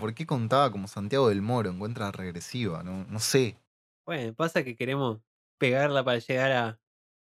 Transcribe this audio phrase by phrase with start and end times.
[0.00, 1.70] ¿Por qué contaba como Santiago del Moro?
[1.70, 3.58] Encuentra regresiva, no, no sé.
[4.06, 5.18] Bueno, pasa que queremos
[5.58, 6.80] pegarla para llegar a.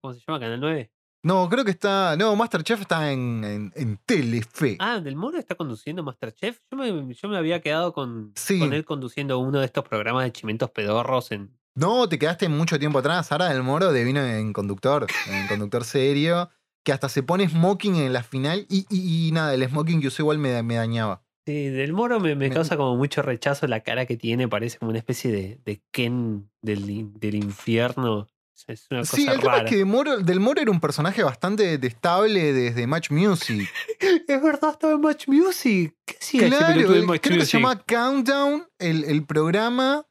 [0.01, 0.39] ¿Cómo se llama?
[0.39, 0.91] Canal 9.
[1.23, 2.15] No, creo que está.
[2.17, 4.77] No, Masterchef está en, en, en Telefe.
[4.79, 6.59] Ah, ¿Del Moro está conduciendo Masterchef?
[6.69, 8.59] Yo me, yo me había quedado con, Sí.
[8.59, 11.57] con él conduciendo uno de estos programas de chimentos pedorros en.
[11.75, 13.27] No, te quedaste mucho tiempo atrás.
[13.27, 16.49] Sara del Moro devino en conductor, en conductor serio,
[16.85, 20.07] que hasta se pone smoking en la final y, y- y nada, el smoking que
[20.07, 21.23] usó igual me, me dañaba.
[21.45, 24.89] Sí, del Moro me, me causa como mucho rechazo la cara que tiene, parece como
[24.89, 28.27] una especie de, de Ken del, del infierno.
[28.67, 29.63] Es- una cosa Sí, el tema rara.
[29.65, 33.69] es que de Moro- del Moro era un personaje bastante detestable desde Match Music.
[34.27, 35.93] Es verdad, estaba en Match Music.
[36.05, 37.59] ¿Qué hacía Claro, Match creo que se Music?
[37.59, 40.05] llama Countdown, el, el programa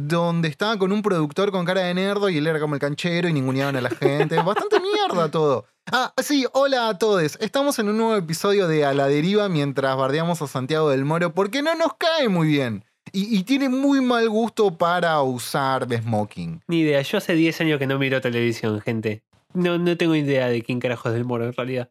[0.00, 3.28] donde estaba con un productor con cara de nerdo y él era como el canchero
[3.28, 4.36] y ninguneaban a la gente.
[4.42, 5.66] Bastante mierda todo.
[5.92, 7.36] Ah, sí, hola a todos.
[7.40, 11.32] Estamos en un nuevo episodio de A la Deriva mientras bardeamos a Santiago del Moro
[11.34, 12.84] porque no nos cae muy bien.
[13.12, 16.62] Y, y tiene muy mal gusto para usar de smoking.
[16.66, 19.22] Ni idea, yo hace 10 años que no miro televisión, gente.
[19.52, 21.90] No, no tengo idea de quién carajo es del Moro en realidad.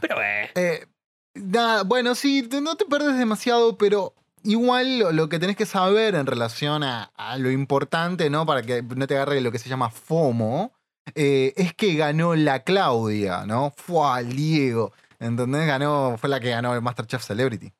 [0.00, 0.86] Pero eh, Eh,
[1.34, 6.14] nada, bueno, sí, no te perdes demasiado, pero igual lo, lo que tenés que saber
[6.14, 8.44] en relación a, a lo importante, ¿no?
[8.46, 10.72] Para que no te agarre lo que se llama FOMO,
[11.14, 13.72] eh, es que ganó la Claudia, ¿no?
[13.76, 14.92] Fue al Diego.
[15.18, 15.66] ¿Entendés?
[15.66, 17.72] Ganó, fue la que ganó el Masterchef Celebrity.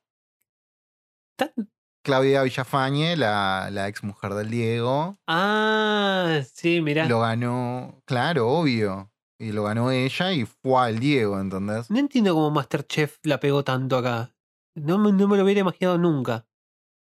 [1.37, 1.51] tan-
[2.05, 7.05] Claudia Villafañe, la, la ex mujer del Diego, Ah, sí, mirá.
[7.05, 9.09] lo ganó, claro, obvio.
[9.39, 11.89] Y lo ganó ella y fue al Diego, ¿entendés?
[11.89, 14.31] No entiendo cómo Masterchef la pegó tanto acá.
[14.75, 16.45] No, no me lo hubiera imaginado nunca.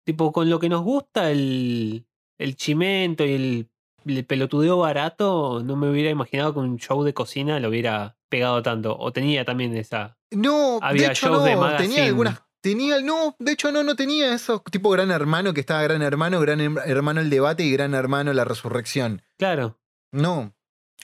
[0.06, 2.06] Tipo, con lo que nos gusta el,
[2.38, 3.70] el chimento y el,
[4.06, 8.62] el pelotudeo barato, no me hubiera imaginado que un show de cocina lo hubiera pegado
[8.64, 8.98] tanto.
[8.98, 10.18] O tenía también esa.
[10.32, 12.02] No, Había de hecho shows no, de tenía magazine.
[12.02, 12.42] algunas.
[12.62, 16.42] Tenía, no, de hecho no, no tenía eso tipo Gran Hermano que estaba Gran Hermano,
[16.42, 19.22] Gran Her- Hermano el debate y Gran Hermano la resurrección.
[19.38, 19.80] Claro.
[20.12, 20.54] No.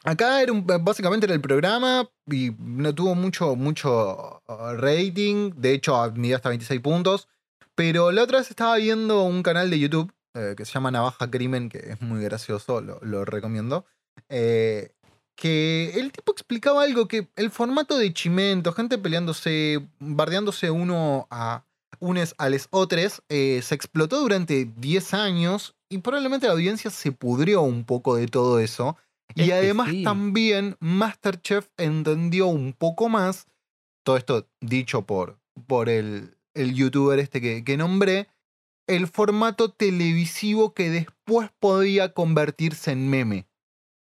[0.03, 5.51] Acá era un- básicamente era el programa y no tuvo mucho, mucho uh, rating.
[5.55, 7.29] De hecho, midió hasta 26 puntos.
[7.75, 11.29] Pero la otra vez estaba viendo un canal de YouTube eh, que se llama Navaja
[11.29, 13.85] Crimen, que es muy gracioso, lo, lo recomiendo.
[14.29, 14.91] eh,
[15.35, 21.65] que el tipo explicaba algo que el formato de chimento, gente peleándose, bardeándose uno a
[21.99, 27.11] unes a los otros, eh, se explotó durante 10 años y probablemente la audiencia se
[27.11, 28.97] pudrió un poco de todo eso.
[29.35, 30.03] Es Y además sí.
[30.03, 33.47] también Masterchef entendió un poco más,
[34.03, 35.37] todo esto dicho por,
[35.67, 38.27] por el, el youtuber este que, que nombré,
[38.87, 43.47] el formato televisivo que después podía convertirse en meme.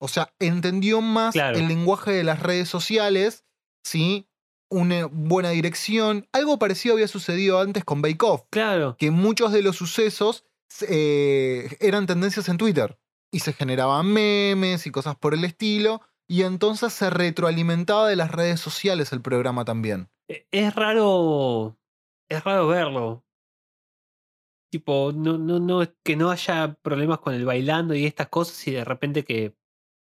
[0.02, 1.58] O sea, entendió más Claro.
[1.58, 3.44] el lenguaje de las redes sociales,
[3.84, 4.28] ¿sí?
[4.72, 6.28] Una buena dirección.
[6.32, 8.96] Algo parecido había sucedido antes con Bake Off Claro.
[8.98, 10.46] que muchos de los sucesos
[10.88, 12.98] eh, eran tendencias en Twitter
[13.32, 18.32] y se generaban memes y cosas por el estilo y entonces se retroalimentaba de las
[18.32, 20.10] redes sociales el programa también.
[20.28, 21.76] E- Es raro.
[22.30, 23.24] Es raro verlo.
[24.72, 28.72] Tipo, no, no, no, que no haya problemas con el bailando y estas cosas y
[28.72, 29.56] de repente que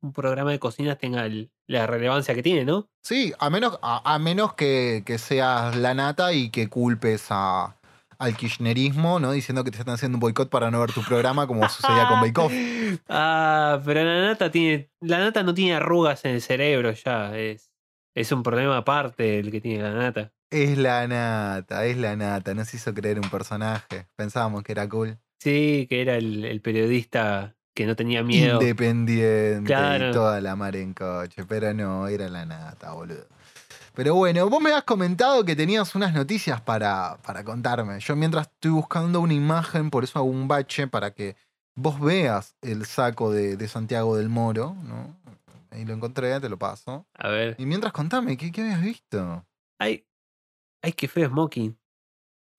[0.03, 2.91] un programa de cocina tenga el- la relevancia que tiene, ¿no?
[3.03, 7.79] Sí, a menos, a, a menos que, que seas la nata y que culpes a,
[8.19, 9.33] al kirchnerismo, ¿no?
[9.33, 12.21] Diciendo que te están haciendo un boicot para no ver tu programa como sucedía con
[12.21, 12.53] Bake Off.
[13.09, 14.91] Ah, pero la nata tiene.
[15.01, 17.35] La nata no tiene arrugas en el cerebro ya.
[17.39, 17.73] Es,
[18.15, 20.33] es un problema aparte el que tiene la nata.
[20.53, 22.53] Es la nata, es la nata.
[22.55, 24.07] Nos hizo creer un personaje.
[24.17, 25.19] Pensábamos que era cool.
[25.39, 28.61] Sí, que era el, el periodista que no tenía miedo.
[28.61, 30.11] Independiente Claro.
[30.11, 33.27] y toda la mar en coche, pero no, era la nata, boludo.
[33.95, 37.99] Pero bueno, vos me has comentado que tenías unas noticias para, para contarme.
[38.01, 41.35] Yo mientras estoy buscando una imagen, por eso hago un bache para que
[41.75, 45.17] vos veas el saco de, de Santiago del Moro, ¿no?
[45.71, 47.07] Ahí lo encontré, te lo paso.
[47.15, 47.55] A ver.
[47.59, 49.47] Y mientras contame, ¿qué, qué habías visto?
[49.79, 50.05] Ay,
[50.83, 51.79] ay, qué feo Smoking.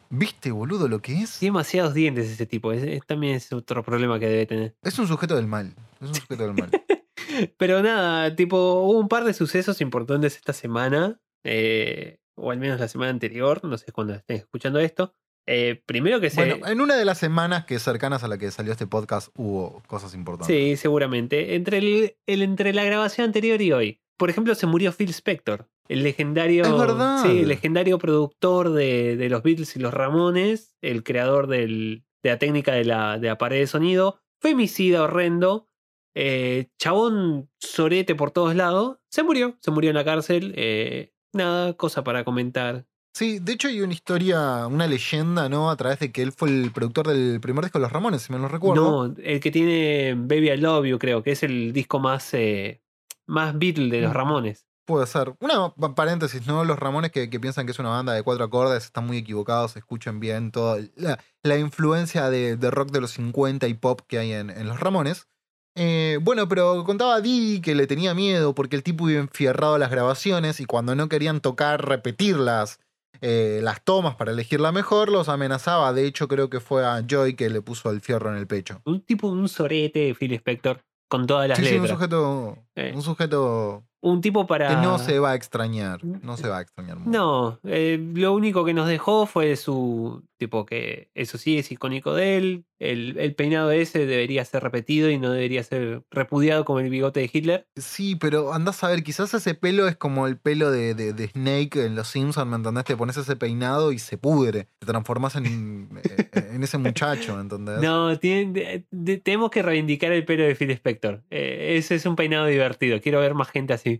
[0.09, 1.39] ¿Viste, boludo, lo que es?
[1.39, 2.71] Tiene demasiados dientes ese tipo.
[2.71, 4.75] es- es- también es otro problema que debe tener.
[4.83, 5.75] Es un sujeto del mal.
[6.01, 6.69] Es un sujeto del mal.
[7.57, 11.19] Pero nada, tipo, hubo un par de sucesos importantes esta semana.
[11.45, 13.63] eh, o al menos la semana anterior.
[13.65, 15.13] No sé cuándo estén escuchando esto.
[15.45, 16.37] Eh, primero que se.
[16.37, 19.83] Bueno, en una de las semanas que cercanas a la que salió este podcast hubo
[19.87, 20.55] cosas importantes.
[20.55, 21.55] Sí, seguramente.
[21.55, 24.01] Entre, el, el- entre la grabación anterior y hoy.
[24.17, 26.63] Por ejemplo, se murió Phil Spector, el legendario.
[26.63, 27.23] Es verdad.
[27.23, 32.29] Sí, el legendario productor de, de los Beatles y los Ramones, el creador del- de
[32.29, 34.19] la técnica de la, de la pared de sonido.
[34.41, 35.67] Femicida horrendo.
[36.15, 38.97] eh, chabón sorete por todos lados.
[39.09, 40.53] Se murió, se murió en la cárcel.
[40.55, 42.85] eh, nada, cosa para comentar.
[43.15, 45.69] Sí, de hecho hay una historia, una leyenda, ¿no?
[45.71, 48.31] A través de que él fue el productor del primer disco de Los Ramones, si
[48.33, 49.07] me lo recuerdo.
[49.07, 52.81] No, el que tiene Baby I Love You, creo que es el disco más, eh,
[53.27, 54.15] más Beatle de los Mm.
[54.15, 54.65] Ramones.
[54.85, 55.33] Puede ser.
[55.39, 56.65] Una pa- paréntesis, ¿no?
[56.65, 59.77] Los Ramones que, que piensan que es una banda de cuatro acordes están muy equivocados,
[59.77, 64.19] escuchen bien toda la, la influencia de, de rock de los 50 y pop que
[64.19, 65.27] hay en, en Los Ramones.
[65.75, 69.79] Eh, bueno, pero contaba Didi que le tenía miedo porque el tipo iba enfierrado a
[69.79, 72.79] las grabaciones y cuando no querían tocar, repetirlas,
[73.21, 75.93] eh, las tomas para elegir la mejor, los amenazaba.
[75.93, 78.81] De hecho, creo que fue a Joy que le puso el fierro en el pecho.
[78.85, 81.97] Un tipo, un sorete, Phil Spector, con todas las Sí, sí, un letras.
[81.97, 82.91] sujeto, Eh.
[82.93, 84.67] un sujeto un tipo para.
[84.67, 86.03] que no se va a extrañar.
[86.03, 87.09] No se va a extrañar mucho.
[87.09, 90.23] No, eh, lo único que nos dejó fue su.
[90.37, 92.65] Tipo que eso sí es icónico de él.
[92.77, 97.21] El, el peinado ese debería ser repetido y no debería ser repudiado como el bigote
[97.21, 97.67] de Hitler.
[97.77, 101.27] Sí, pero andás a ver, quizás ese pelo es como el pelo de, de- de
[101.29, 102.83] Snake en Los Simpsons, ¿me entendés?
[102.83, 104.67] Te pones ese peinado y se pudre.
[104.79, 107.79] Te transformás en, eh, en ese muchacho, ¿me entendés?
[107.79, 108.51] No, tienen-
[108.91, 111.21] de- tenemos que reivindicar el pelo de Phil Spector.
[111.29, 112.99] Eh, ese es un peinado divertido.
[112.99, 113.92] Quiero ver más gente así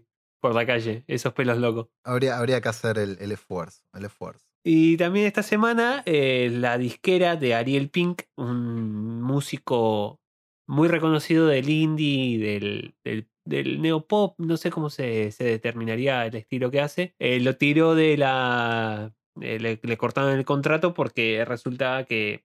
[0.44, 1.88] por la calle, esos pelos locos.
[2.04, 4.46] Habría, habría que hacer el, el esfuerzo, el esfuerzo.
[4.66, 10.20] Y también esta semana eh, la disquera de Ariel Pink, un músico
[10.68, 16.36] muy reconocido del indie, del, del, del neopop, no sé cómo se, se determinaría el
[16.36, 19.14] estilo que hace, eh, lo tiró de la...
[19.40, 22.44] eh, le, le cortaron el contrato porque resultaba que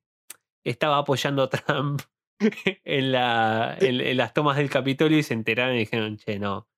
[0.65, 2.01] estaba apoyando a Trump
[2.85, 6.69] en, la, en, en las tomas del Capitolio y se enteraron y dijeron, che, no.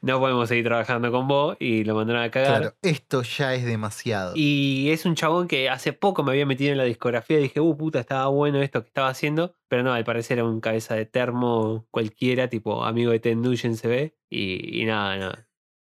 [0.00, 2.60] No podemos seguir trabajando con vos y lo mandaron a cagar.
[2.60, 4.32] Claro, esto ya es demasiado.
[4.34, 7.60] Y es un chabón que hace poco me había metido en la discografía y dije,
[7.60, 9.54] uh, puta, estaba bueno esto que estaba haciendo.
[9.68, 13.76] Pero no, al parecer era un cabeza de termo cualquiera, tipo amigo de Ted Nugent
[13.76, 14.16] se ve.
[14.30, 15.48] Y, y nada, nada.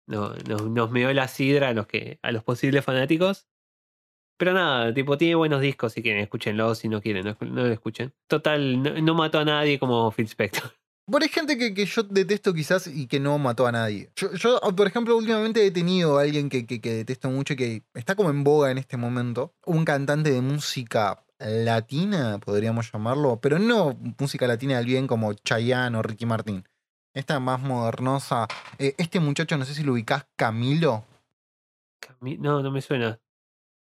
[0.07, 3.47] No, nos, nos meó la sidra a los, que, a los posibles fanáticos.
[4.37, 6.73] Pero nada, tipo, tiene buenos discos si quieren, escúchenlo.
[6.73, 8.13] Si no quieren, no, no lo escuchen.
[8.27, 10.73] Total, no, no mató a nadie como Phil Spector.
[11.07, 14.09] Bueno, hay gente que, que yo detesto quizás y que no mató a nadie.
[14.15, 17.55] Yo, yo, por ejemplo, últimamente he tenido a alguien que, que- que detesto mucho y
[17.57, 19.53] que está como en boga en este momento.
[19.65, 25.97] Un cantante de música latina, podríamos llamarlo, pero no música latina del bien como Chayanne
[25.97, 26.63] o Ricky Martin.
[27.13, 28.47] Esta más modernosa.
[28.77, 31.03] Eh, este muchacho, no sé si lo ubicás, Camilo.
[31.99, 33.19] Cami- No, no me suena.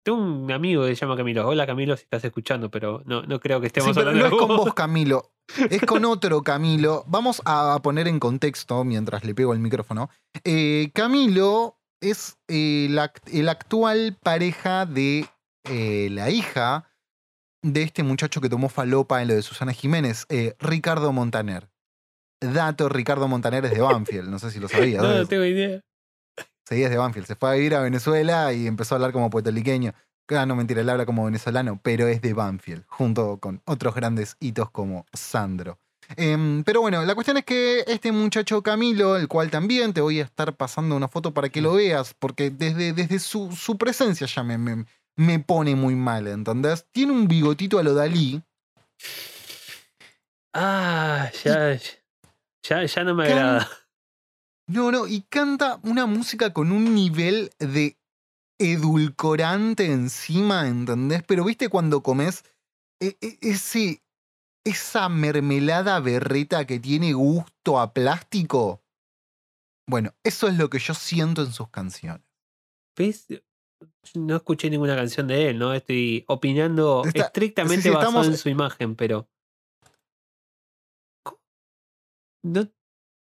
[0.04, 1.48] Tengo un amigo que se llama Camilo.
[1.48, 4.36] Hola Camilo, si estás escuchando, pero no, no creo que Sí, estemos pero hablando no
[4.36, 5.32] es con vos, Camilo.
[5.70, 7.04] Es con otro Camilo.
[7.08, 10.10] Vamos a poner en contexto mientras le pego el micrófono.
[10.44, 15.28] Eh, Camilo es eh, la el actual pareja de
[15.66, 16.90] eh, la hija
[17.62, 20.28] de este muchacho que tomó falopa en lo de Susana Jiménez,
[20.60, 21.70] Ricardo Montaner.
[22.42, 25.02] Dato, Ricardo Montaner es de Banfield, no sé si lo sabías.
[25.02, 25.80] No, no tengo idea.
[26.68, 27.28] Sí, es de Banfield.
[27.28, 29.94] Se fue a vivir a Venezuela y empezó a hablar como puertorriqueño.
[30.30, 34.38] Ah, no, mentira, él habla como venezolano, pero es de Banfield, junto con otros grandes
[34.40, 35.78] hitos como Sandro.
[36.16, 40.20] Em, pero bueno, la cuestión es que este muchacho Camilo, el cual también te voy
[40.20, 44.28] a estar pasando una foto para que lo veas, porque desde, desde su, su presencia
[44.28, 46.86] ya me, me, me pone muy mal, ¿entendés?
[46.92, 48.42] Tiene un bigotito a lo Dalí.
[50.54, 51.80] Ah, ya,
[52.64, 53.68] ya, ya no me agrada.
[54.68, 57.98] No, no, y canta una música con un nivel de
[58.72, 61.24] edulcorante encima, ¿entendés?
[61.24, 62.44] Pero viste cuando comes
[63.02, 64.02] e- e- ese,
[64.66, 68.82] esa mermelada berreta que tiene gusto a plástico.
[69.88, 72.26] Bueno, eso es lo que yo siento en sus canciones.
[72.98, 73.28] ¿Ves?
[74.16, 75.74] No escuché ninguna canción de él, ¿no?
[75.74, 79.28] Estoy opinando Está- estrictamente sí, sí, basado estamos- en su imagen, pero.
[81.24, 81.40] ¿Cómo?
[82.44, 82.62] No-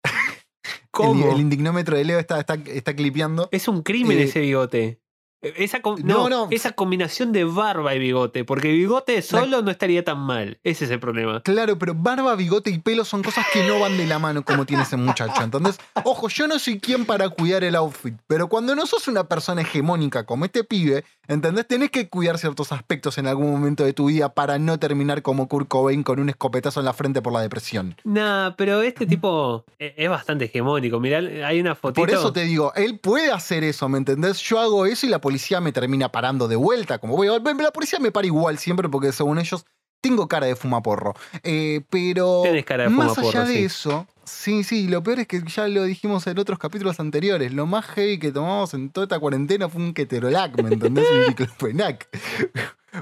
[0.63, 1.31] El, ¿Cómo?
[1.31, 3.49] el indignómetro de Leo está, está, está clipeando.
[3.51, 4.99] Es un crimen Eh, ese bigote.
[5.41, 6.47] Esa, com- No, no, no.
[6.51, 10.59] esa combinación de barba y bigote, porque bigote solo no estaría tan mal.
[10.63, 11.41] Ese es el problema.
[11.41, 14.65] Claro, pero barba, bigote y pelo son cosas que no van de la mano como
[14.65, 15.41] tiene ese muchacho.
[15.43, 19.25] Entonces, ojo, yo no soy quien para cuidar el outfit, pero cuando no sos una
[19.25, 21.67] persona hegemónica como este pibe, ¿entendés?
[21.67, 25.47] Tenés que cuidar ciertos aspectos en algún momento de tu vida para no terminar como
[25.47, 27.95] Kurt Cobain con un escopetazo en la frente por la depresión.
[28.03, 30.99] Nah, pero este tipo e- es bastante hegemónico.
[30.99, 32.01] Mirá, hay una fotito.
[32.01, 34.39] Por eso te digo, él puede hacer eso, ¿me entendés?
[34.41, 36.99] Yo hago eso y la policía me termina parando de vuelta.
[36.99, 39.65] Como voy, la policía me para igual siempre porque según ellos
[40.01, 41.13] tengo cara de fumaporro.
[41.43, 43.65] Eh, pero cara de más fumaporro, allá de sí.
[43.65, 47.51] eso, sí, sí, lo peor es que ya lo dijimos en otros capítulos anteriores.
[47.51, 51.09] Lo más heavy que tomamos en toda esta cuarentena fue un keterolac, ¿me entendés?
[51.11, 52.07] un diclofenac.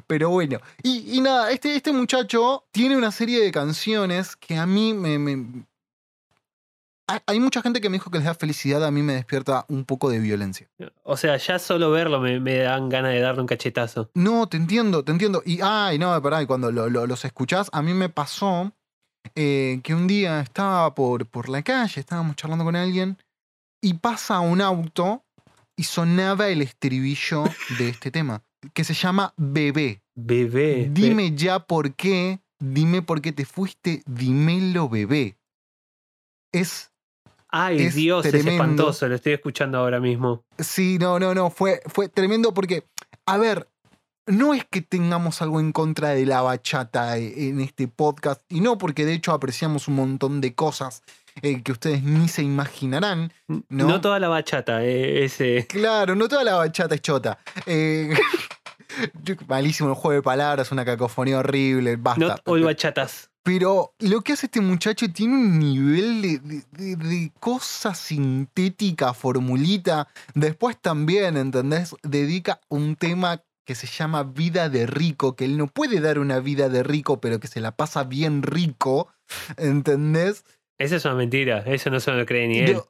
[0.08, 4.66] Pero bueno, y, y nada, este, este muchacho tiene una serie de canciones que a
[4.66, 5.64] mí me, me-
[7.08, 9.86] hay- mucha gente que me dijo que les da felicidad, a mí me despierta un
[9.86, 10.68] poco de violencia.
[11.04, 14.10] O sea, ya solo verlo me, me dan ganas de darle un cachetazo.
[14.14, 15.42] No, te entiendo, te entiendo.
[15.46, 18.72] Y, ay, no, pará, y cuando lo- lo- los escuchás, a mí me pasó
[19.34, 23.18] eh, que un día estaba por, por la calle, estábamos charlando con alguien,
[23.82, 25.24] y pasa un auto
[25.76, 27.44] y sonaba el estribillo
[27.80, 28.44] de este tema,
[28.74, 30.02] que se llama Bebé.
[30.16, 30.90] Bebé.
[30.92, 35.38] Dime ya por qué, dime por qué te fuiste, dímelo, bebé.
[36.54, 36.92] Es
[37.58, 38.64] Ay, es Dios, es tremendo.
[38.64, 39.08] espantoso.
[39.08, 40.44] Lo estoy escuchando ahora mismo.
[40.60, 42.84] Sí, no, no, no, fue, fue tremendo porque,
[43.26, 43.70] a ver,
[44.28, 48.60] no es que tengamos algo en contra de la bachata e- en este podcast, y
[48.60, 51.04] no porque de hecho apreciamos un montón de cosas
[51.42, 53.32] eh, que ustedes ni se imaginarán.
[53.48, 54.02] No, No.
[54.02, 55.66] toda la bachata, eh, ese.
[55.68, 57.38] Claro, no toda la bachata es chota.
[57.66, 58.14] Eh,
[59.48, 62.20] malísimo el juego de palabras, una cacofonía horrible, basta.
[62.26, 63.30] Not all bachatas.
[63.46, 69.14] Pero lo que hace este muchacho tiene un nivel de, de- de- de cosa sintética,
[69.14, 70.08] formulita.
[70.34, 71.96] Después también, ¿entendés?
[72.02, 76.40] Dedica un tema que se llama vida de rico, que él no puede dar una
[76.40, 79.14] vida de rico, pero que se la pasa bien rico,
[79.58, 80.44] ¿entendés?
[80.80, 81.60] Esa es una mentira.
[81.68, 82.74] Eso no se lo cree ni él.
[82.74, 82.88] No,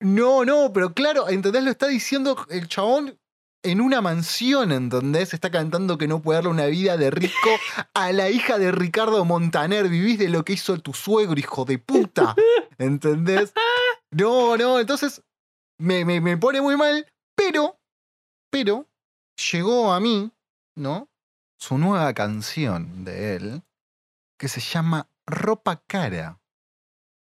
[0.00, 1.64] no, no, pero claro, ¿entendés?
[1.64, 3.18] Lo está diciendo el chabón
[3.64, 5.34] en una mansión, ¿entendés?
[5.34, 7.32] Está cantando que no puede darle una vida de rico
[7.94, 9.88] a la hija de Ricardo Montaner.
[9.88, 12.36] Vivís de lo que hizo tu suegro, hijo de puta.
[12.78, 13.52] ¿Entendés?
[14.10, 15.22] No, no, entonces
[15.78, 17.80] me, me, me pone muy mal, pero,
[18.50, 18.88] pero,
[19.50, 20.30] llegó a mí,
[20.76, 21.08] ¿no?
[21.58, 23.62] Su nueva canción de él,
[24.38, 26.40] que se llama Ropa Cara.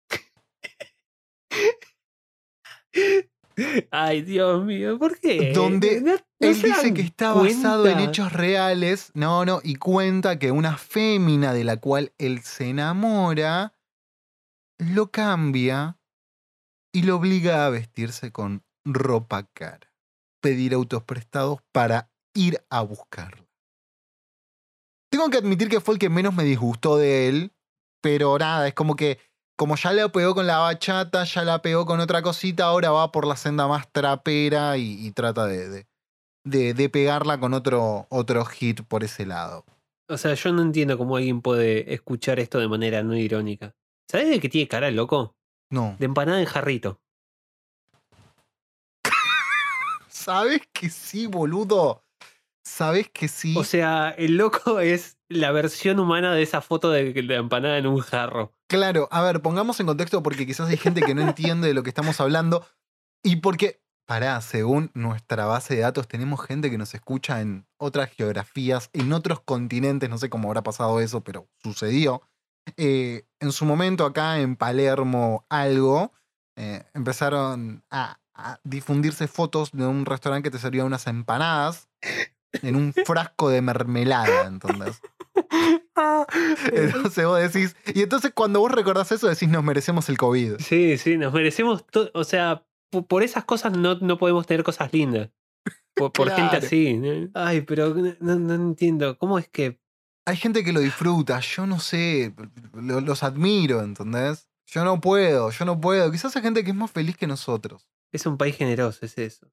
[3.91, 5.51] Ay, Dios mío, ¿por qué?
[5.53, 10.37] Donde No- no Él dice que está basado en hechos reales, no, no, y cuenta
[10.37, 13.73] que una fémina de la cual él se enamora
[14.77, 15.97] lo cambia
[16.93, 19.91] y lo obliga a vestirse con ropa cara,
[20.41, 23.45] pedir autos prestados para ir a buscarla.
[25.09, 27.53] Tengo que admitir que fue el que menos me disgustó de él,
[28.01, 29.17] pero nada, es como que
[29.55, 33.11] como ya la pegó con la bachata, ya la pegó con otra cosita, ahora va
[33.11, 35.87] por la senda más trapera y, y trata de, de,
[36.45, 39.65] de- de pegarla con otro, otro hit por ese lado.
[40.07, 43.73] O sea, yo no entiendo cómo alguien puede escuchar esto de manera no irónica.
[44.09, 45.35] ¿Sabes de qué tiene cara el loco?
[45.71, 45.95] No.
[45.97, 46.99] De empanada en jarrito.
[50.07, 52.03] ¿Sabes que sí, boludo?
[52.65, 53.53] ¿Sabes que sí?
[53.55, 57.87] O sea, el loco es la versión humana de esa foto de la empanada en
[57.87, 58.51] un jarro.
[58.67, 61.83] Claro, a ver, pongamos en contexto porque quizás hay gente que no entiende de lo
[61.83, 62.65] que estamos hablando.
[63.23, 68.09] Y porque, pará, según nuestra base de datos, tenemos gente que nos escucha en otras
[68.11, 72.23] geografías, en otros continentes, no sé cómo habrá pasado eso, pero sucedió.
[72.77, 76.13] Eh, en su momento, acá en Palermo, algo,
[76.55, 81.87] eh, empezaron a, a difundirse fotos de un restaurante que te servía unas empanadas
[82.61, 85.01] en un frasco de mermelada, ¿entendés?
[86.71, 90.55] Entonces vos decís, y entonces cuando vos recordás eso decís nos merecemos el COVID.
[90.59, 92.11] Sí, sí, nos merecemos todo.
[92.13, 95.29] O sea, po- por esas cosas no, no podemos tener cosas lindas.
[95.95, 96.65] Por, por gente Claro.
[96.65, 96.93] así.
[96.97, 97.29] ¿no?
[97.33, 99.17] Ay, pero no, no entiendo.
[99.17, 99.79] ¿Cómo es que
[100.25, 102.33] Hay gente que lo disfruta, yo no sé,
[102.73, 104.49] lo- los admiro, ¿entendés?
[104.67, 106.11] Yo no puedo, yo no puedo.
[106.11, 107.87] Quizás hay gente que es más feliz que nosotros.
[108.11, 109.05] es un país generoso?
[109.05, 109.47] Es eso.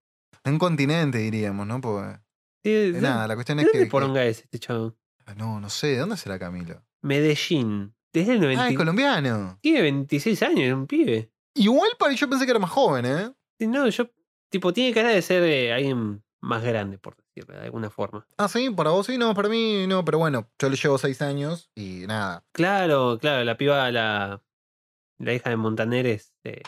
[0.44, 1.80] En continente diríamos, ¿no?
[1.80, 2.18] Porque,
[2.64, 3.87] eh, ¿de- nada, la cuestión ¿De es que...
[3.87, 4.95] poronga es este chavo?
[5.26, 6.83] que- no, no sé, ¿de dónde será Camilo?
[7.02, 7.95] Medellín.
[8.12, 8.64] Desde el 90.
[8.64, 9.59] Ah, es colombiano.
[9.62, 11.33] Tiene 26 años, es un pibe.
[11.54, 13.33] Igual para yo pensé que era más joven, ¿eh?
[13.66, 14.11] No, yo.
[14.50, 18.26] Tipo, tiene cara de ser eh, alguien más grande, por decirlo de alguna forma.
[18.37, 21.23] Ah, sí, para vos sí, no, para mí no, pero bueno, yo le llevo seis
[21.23, 22.45] años y nada.
[22.52, 24.42] Claro, claro, la piba, la,
[25.19, 26.35] la hija de Montaner es.
[26.45, 26.61] eh,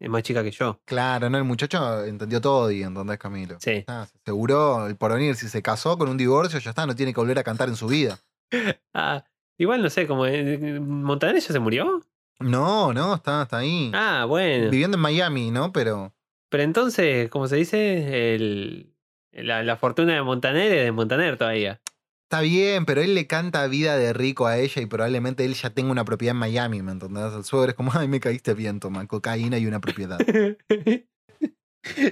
[0.00, 0.80] es más chica que yo.
[0.84, 1.38] Claro, ¿no?
[1.38, 3.56] El muchacho entendió todo y ¿entendés, Camilo?
[3.60, 3.84] Sí.
[3.88, 5.34] Ah, se aseguró el porvenir.
[5.34, 7.76] Si se casó con un divorcio, ya está, no tiene que volver a cantar en
[7.76, 8.18] su vida.
[8.94, 9.24] Ah,
[9.58, 12.02] igual no sé, como eh, Montaner ya se murió.
[12.40, 13.90] No, no, está, está ahí.
[13.94, 14.70] Ah, bueno.
[14.70, 15.72] Viviendo en Miami, ¿no?
[15.72, 16.12] Pero.
[16.48, 18.94] Pero entonces, como se dice, el,
[19.32, 21.80] la, la fortuna de Montaner es de Montaner todavía.
[22.30, 25.70] Está bien, pero él le canta vida de rico a ella y probablemente él ya
[25.70, 27.32] tenga una propiedad en Miami, ¿me entendés?
[27.32, 30.18] El suegro es como, ay, me caíste bien, toma, cocaína y una propiedad.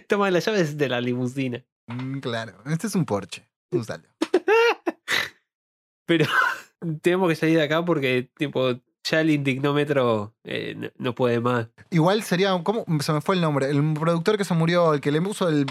[0.09, 1.63] Toma las llaves de la limusina.
[1.89, 3.47] Mm, claro, este es un Porsche.
[3.71, 4.09] Úsalo.
[6.07, 6.25] Pero
[7.03, 8.71] tenemos que salir de acá porque, tipo,
[9.05, 11.69] ya el indignómetro eh, no, no puede más.
[11.91, 12.87] Igual sería, ¿cómo?
[13.01, 13.69] Se me fue el nombre.
[13.69, 15.67] El productor que se murió, el que le puso el,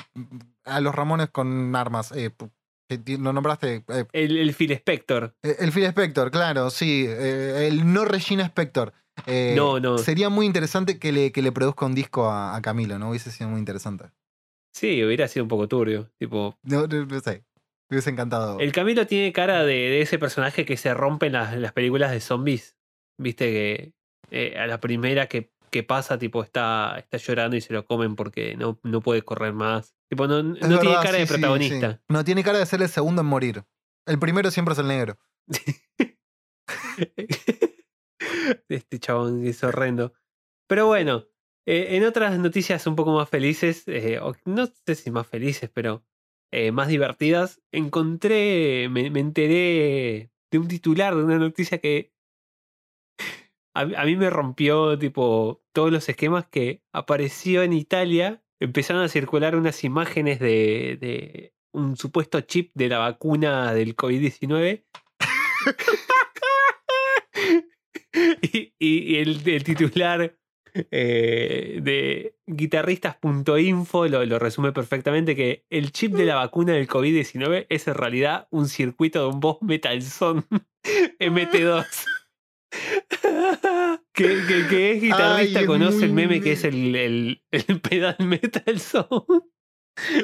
[0.66, 2.12] a los Ramones con armas.
[2.12, 2.30] Eh,
[2.90, 3.84] lo nombraste.
[3.88, 5.36] eh, El, el Phil Spector.
[5.42, 7.06] el Phil Spector, claro, sí.
[7.08, 8.94] eh, el no Regina Spector.
[9.26, 9.98] Eh, No, no.
[9.98, 13.10] Sería muy interesante que le, que le produzca un disco a, a Camilo, ¿no?
[13.12, 14.06] Hubiese sido muy interesante.
[14.74, 16.12] Sí, hubiera sido un poco turbio.
[16.20, 17.44] Tipo, No, no, no sé.
[17.90, 18.60] Me hubiese encantado.
[18.60, 22.12] el Camilo tiene cara de, de ese personaje que se rompe en las, las películas
[22.12, 22.76] de zombies.
[23.18, 23.94] Viste que
[24.32, 28.16] eh, a la primera que, que pasa, tipo, está, está llorando y se lo comen
[28.16, 29.94] porque no, no puede correr más.
[30.10, 31.92] Tipo, no, tiene cara de sí, protagonista.
[31.92, 32.00] sí.
[32.08, 33.66] No tiene cara de ser el segundo en morir.
[34.06, 35.18] El primero siempre es el negro.
[38.70, 40.14] este chabón es horrendo.
[40.70, 41.26] Pero bueno,
[41.66, 45.70] eh, en otras noticias un poco más felices, eh, o no sé si más felices,
[45.74, 46.06] pero
[46.54, 52.15] eh, más divertidas, encontré, me, me enteré de un titular de una noticia que
[53.76, 58.42] a, mí me rompió tipo todos los esquemas que apareció en Italia.
[58.60, 64.86] Empezaron a circular unas imágenes de, un supuesto chip de la vacuna del COVID-19
[68.80, 70.38] y, el titular
[70.74, 77.66] eh, de guitarristas.info lo, lo resume perfectamente que el chip de la vacuna del COVID-19
[77.68, 80.46] es en realidad un circuito de un Boss Metal Son
[81.20, 82.06] MT2.
[84.16, 87.82] Que, que, que es guitarrista Ay, es conoce el meme que es el, el, el
[87.82, 89.10] pedal Metal Son.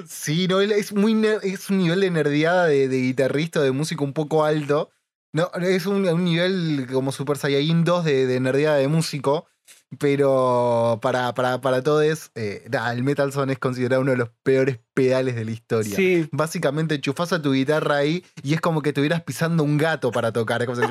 [0.07, 4.13] Sí, no, es muy es un nivel de nerdeada de, de guitarrista, de músico un
[4.13, 4.89] poco alto.
[5.33, 9.47] No, es un, un nivel como Super Saiyajin 2 de, de nerdeada de músico.
[9.99, 14.29] Pero para, para, para todos, eh, nah, el Metal Son es considerado uno de los
[14.43, 15.95] peores pedales de la historia.
[15.95, 20.11] Sí, Básicamente enchufás a tu guitarra ahí y es como que estuvieras pisando un gato
[20.11, 20.61] para tocar.
[20.61, 20.81] Es, como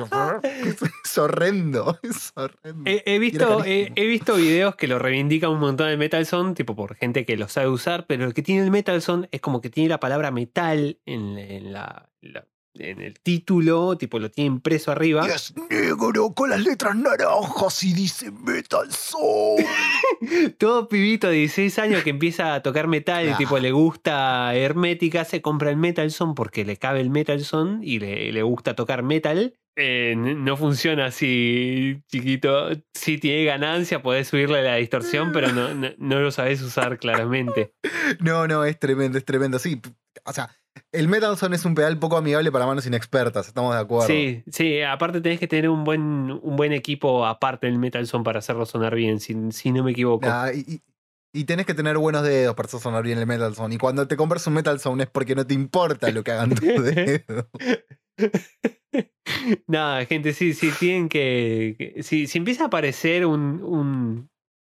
[0.43, 2.83] es, horrendo, es horrendo.
[2.89, 6.75] He, he visto, he, visto videos que lo reivindican un montón el Metal Son, tipo
[6.75, 9.61] por gente que lo sabe usar, pero lo que tiene el Metal Son es como
[9.61, 14.47] que tiene la palabra metal en, en la, la- en el título, tipo lo tiene
[14.47, 15.27] impreso arriba.
[15.27, 19.63] Y es negro con las letras naranjas y dice Metal Soul.
[20.57, 23.37] Todo pibito de 16 años que empieza a tocar metal, Claro.
[23.37, 27.79] tipo le gusta Hermética, se compra el Metal Son porque le cabe el Metal Son
[27.83, 29.55] y le, le gusta tocar metal.
[29.77, 32.69] Eh, no funciona así, chiquito.
[32.93, 37.73] Si tiene ganancia, podés subirle la distorsión, pero no, no, no lo sabés usar claramente.
[38.19, 39.57] No, no, es tremendo, es tremendo.
[39.57, 39.81] Sí,
[40.25, 40.49] o sea,
[40.91, 44.07] el Metal Son es un pedal poco amigable para manos inexpertas, estamos de acuerdo.
[44.07, 46.01] Sí, sí, aparte tenés que tener un buen,
[46.41, 49.91] un buen equipo aparte del Metal Son para hacerlo sonar bien, si, si no me
[49.91, 50.27] equivoco.
[50.29, 50.81] Ah, y,
[51.33, 53.71] y- tenés que tener buenos dedos para hacer sonar bien el Metal Son.
[53.71, 56.49] Y cuando te compras un Metal Son es porque no te importa lo que hagan
[56.55, 57.45] tus dedos.
[59.67, 61.75] Nada, gente, sí, sí, tienen que.
[61.77, 64.29] que- si, si empieza a aparecer un, un-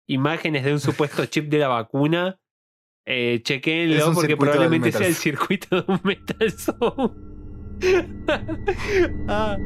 [0.08, 2.40] imágenes de un supuesto chip de la vacuna,
[3.06, 3.40] eh,
[4.08, 7.12] un porque probablemente sea el circuito de un Metal Zone.
[9.28, 9.58] Ah.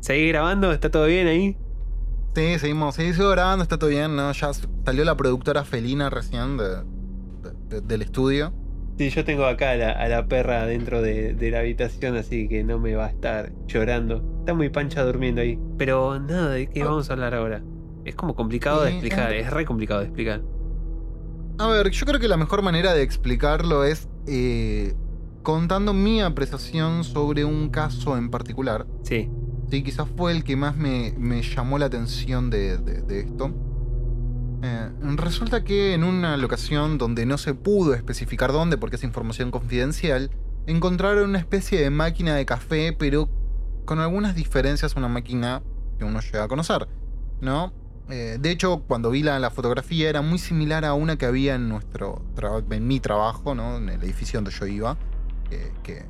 [0.00, 0.72] ¿Seguís grabando?
[0.72, 1.56] ¿Está todo bien ahí?
[2.34, 4.32] Sí, seguimos, sí, sigo grabando, está todo bien, ¿no?
[4.32, 4.50] Ya
[4.84, 8.52] salió la productora felina recién de- de- de- del estudio.
[8.96, 12.48] Sí, yo tengo acá a la, a la perra dentro de, de la habitación, así
[12.48, 14.22] que no me va a estar llorando.
[14.40, 15.58] Está muy pancha durmiendo ahí.
[15.76, 16.86] Pero nada, ¿de qué Ah.
[16.86, 17.62] vamos a hablar ahora?
[18.04, 19.40] Es como complicado de explicar, eh.
[19.40, 20.42] es re complicado de explicar.
[21.58, 24.94] A ver, yo creo que la mejor manera de explicarlo es eh,
[25.42, 28.86] contando mi apreciación sobre un caso en particular.
[29.02, 29.28] Sí,
[29.70, 33.50] Sí, quizás fue el que más me, me llamó la atención de, de- de esto.
[34.62, 39.50] Eh, resulta que en una locación donde no se pudo especificar dónde, porque es información
[39.50, 40.30] confidencial,
[40.66, 43.28] encontraron una especie de máquina de café, pero
[43.84, 45.62] con algunas diferencias a una máquina
[45.98, 46.88] que uno llega a conocer,
[47.40, 47.72] ¿no?
[48.10, 51.68] Eh, de hecho, cuando vi la, fotografía era muy similar a una que había en
[51.68, 52.22] nuestro
[52.70, 53.78] en mi trabajo, ¿no?
[53.78, 54.96] En el edificio donde yo iba.
[55.50, 56.04] eh, que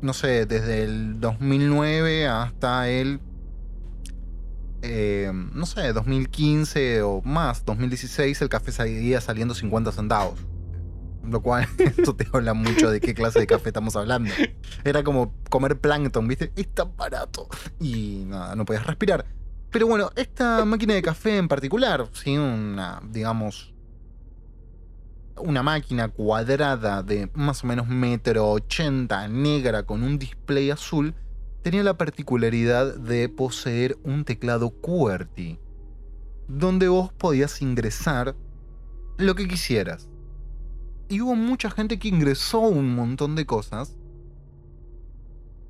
[0.00, 3.20] no sé, desde el 2009 hasta el
[4.82, 10.38] eh, no sé, 2015 o más, 2016, el café seguía saliendo 50 centavos.
[11.24, 14.30] Lo cual, eso te habla mucho de qué clase de café estamos hablando.
[14.84, 16.52] Era como comer plancton, ¿viste?
[16.56, 17.48] Es tan barato.
[17.80, 19.26] Y nada, no podías respirar.
[19.70, 22.38] Pero bueno, esta máquina de café en particular, ¿sí?
[22.38, 23.74] Una, digamos,
[25.36, 31.14] una máquina cuadrada de más o menos metro ochenta, negra, con un display azul,
[31.68, 35.60] tenía la particularidad de poseer un teclado QWERTY,
[36.48, 38.34] donde vos podías ingresar
[39.18, 40.08] lo que quisieras.
[41.10, 43.98] Y hubo mucha gente que ingresó un montón de cosas.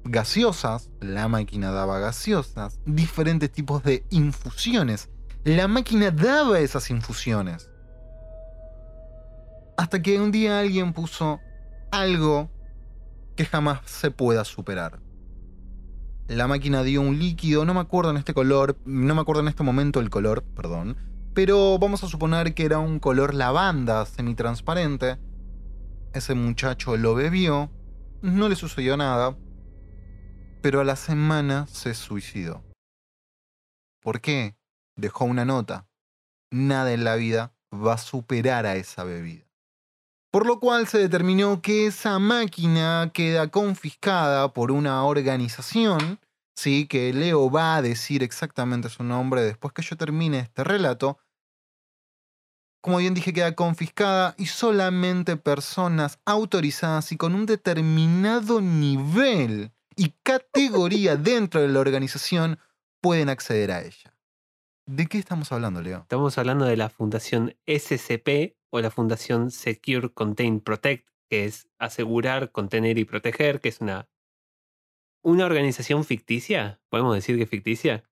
[0.04, 5.08] Gaseosas, la máquina daba gaseosas, diferentes tipos de infusiones.
[5.42, 7.72] La máquina daba esas infusiones.
[9.76, 11.40] Hasta que un día alguien puso
[11.90, 12.48] algo
[13.34, 15.00] que jamás se pueda superar.
[16.29, 19.49] La máquina dio un líquido, no me acuerdo en este color, no me acuerdo en
[19.49, 20.95] este momento el color, perdón,
[21.33, 25.17] pero vamos a suponer que era un color lavanda semitransparente.
[26.12, 27.71] Ese muchacho lo bebió,
[28.21, 29.38] no le sucedió nada,
[30.61, 32.62] pero a la semana se suicidó.
[34.03, 34.55] ¿Por qué?
[34.97, 35.88] Dejó una nota.
[36.51, 39.47] Nada en la vida va a superar a esa bebida.
[40.38, 46.20] Por lo cual se determinó que esa máquina queda confiscada por una organización,
[46.55, 51.18] sí, que Leo va a decir exactamente su nombre después que yo termine este relato.
[52.81, 60.14] Como bien dije, queda confiscada y solamente personas autorizadas y con un determinado nivel y
[60.22, 62.61] categoría dentro de la organización
[63.01, 64.14] pueden acceder a ella.
[64.87, 66.03] ¿De qué estamos hablando, Leo?
[66.03, 72.52] Estamos hablando de la fundación SCP o la fundación Secure Contain Protect, que es asegurar,
[72.52, 74.09] contener y proteger, que es una,
[75.22, 76.81] una organización ficticia.
[76.88, 78.04] ¿Podemos decir que es ficticia?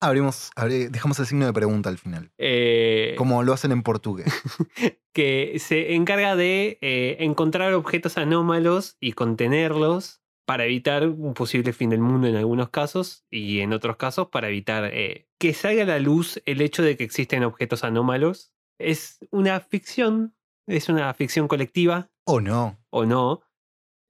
[0.00, 0.50] Abrimos,
[0.90, 2.30] dejamos el signo de pregunta al final.
[2.36, 4.26] Eh, Como lo hacen en portugués.
[5.14, 11.90] que se encarga de eh, encontrar objetos anómalos y contenerlos para evitar un posible fin
[11.90, 15.86] del mundo en algunos casos y en otros casos para evitar eh, que salga a
[15.86, 18.53] la luz el hecho de que existen objetos anómalos.
[18.78, 20.34] Es una ficción,
[20.68, 22.78] es una ficción colectiva ¿O no?
[22.90, 23.42] o no.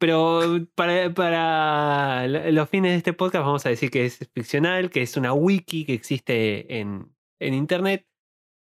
[0.00, 0.40] Pero
[0.74, 5.02] para, para lo- los fines de este podcast vamos a decir que es ficcional, que
[5.02, 8.06] es una wiki que existe en, en internet.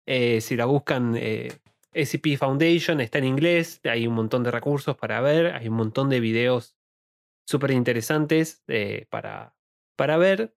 [0.07, 1.53] Eh, si la buscan, eh,
[1.93, 6.09] SCP Foundation está en inglés, hay un montón de recursos para ver, hay un montón
[6.09, 6.77] de videos
[7.47, 9.55] súper interesantes eh, para,
[9.97, 10.55] para ver.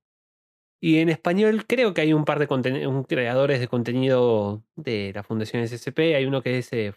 [0.84, 2.48] Y en español creo que hay un par de
[3.08, 6.16] creadores de contenido de la Fundación SCP.
[6.16, 6.94] Hay uno que es eh,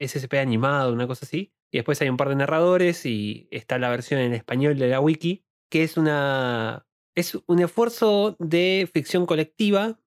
[0.00, 1.52] SCP animado, una cosa así.
[1.72, 5.00] Y después hay un par de narradores y está la versión en español de la
[5.00, 6.86] wiki, que es una...
[7.16, 9.98] Es un esfuerzo de ficción colectiva.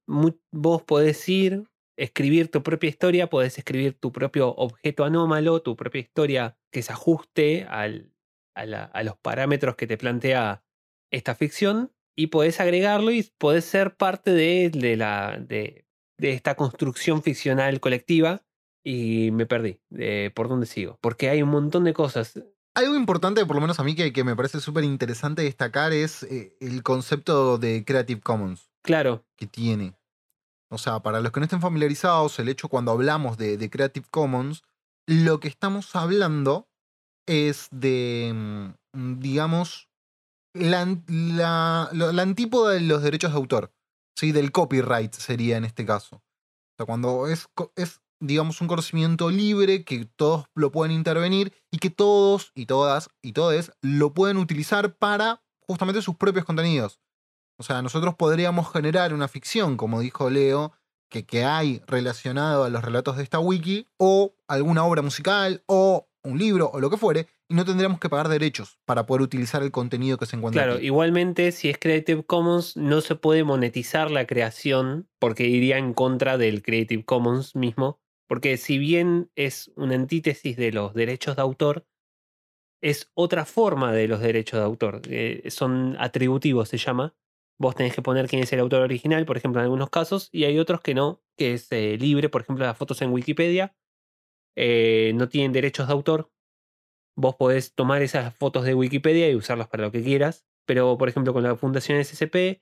[0.54, 1.66] Vos podés ir,
[1.98, 6.94] escribir tu propia historia, podés escribir tu propio objeto anómalo, tu propia historia que se
[6.94, 8.14] ajuste al,
[8.56, 10.64] a, la- a los parámetros que te plantea
[11.12, 15.86] esta ficción y podés agregarlo y podés ser parte de, de la, de,
[16.17, 18.43] de esta construcción ficcional colectiva
[18.84, 19.80] y me perdí.
[19.89, 20.97] de ¿Por dónde sigo?
[21.02, 22.39] Porque hay un montón de cosas.
[22.74, 26.24] Algo importante, por lo menos a mí, que, que me parece súper interesante destacar es
[26.24, 29.95] eh, el concepto de Creative Commons Claro, que tiene.
[30.69, 34.08] O sea, para los que no estén familiarizados, el hecho cuando hablamos de, de Creative
[34.10, 34.63] Commons,
[35.06, 36.69] lo que estamos hablando
[37.28, 38.32] es de,
[38.93, 39.89] mm, digamos,
[40.54, 43.74] la, la, la antípoda de los derechos de autor,
[44.16, 44.32] ¿sí?
[44.32, 46.18] del copyright sería en este caso.
[46.18, 51.80] O sea, cuando es, es, digamos, un conocimiento libre, que todos lo pueden intervenir y
[51.80, 57.00] que todos y todas y todes lo pueden utilizar para justamente sus propios contenidos.
[57.58, 60.74] O sea, nosotros podríamos generar una ficción, como dijo Leo,
[61.10, 66.08] que, que hay relacionado a los relatos de esta wiki, o alguna obra musical, o
[66.24, 69.62] un libro, o lo que fuere, y no tendríamos que pagar derechos para poder utilizar
[69.62, 70.78] el contenido que se encuentra claro.
[70.78, 70.86] aquí.
[70.86, 76.38] Igualmente, si es Creative Commons, no se puede monetizar la creación porque iría en contra
[76.38, 78.00] del Creative Commons mismo.
[78.30, 81.86] Porque si bien es una antítesis de los derechos de autor,
[82.82, 85.02] es otra forma de los derechos de autor.
[85.10, 87.14] eh, son atributivos, se llama.
[87.60, 90.46] Vos tenés que poner quién es el autor original, por ejemplo, en algunos casos, y
[90.46, 92.30] hay otros que no, que es eh, libre.
[92.30, 93.76] Por ejemplo, las fotos en Wikipedia
[94.56, 96.32] eh, no tienen derechos de autor.
[97.15, 100.45] Vos podés tomar esas fotos de Wikipedia y usarlas para lo que quieras.
[100.65, 102.62] Pero, por ejemplo, con la Fundación SCP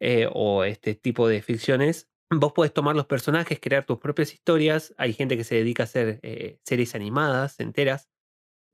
[0.00, 4.94] eh, o este tipo de ficciones, vos podés tomar los personajes, crear tus propias historias.
[4.98, 8.08] Hay gente que se dedica a hacer eh, series animadas enteras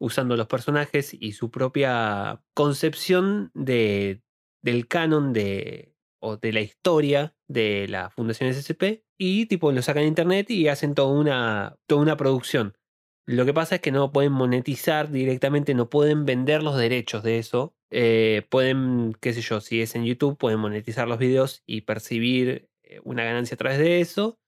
[0.00, 4.22] usando los personajes y su propia concepción de,
[4.62, 10.04] del canon de, o de la historia de la Fundación SCP y tipo lo sacan
[10.04, 12.74] a internet y hacen toda una, toda una producción.
[13.30, 17.38] Lo que pasa es que no pueden monetizar directamente, no pueden vender los derechos de
[17.38, 17.76] eso.
[17.88, 22.68] Eh, pueden, qué sé yo, si es en YouTube, pueden monetizar los videos y percibir
[22.82, 24.40] eh, una ganancia a través de eso.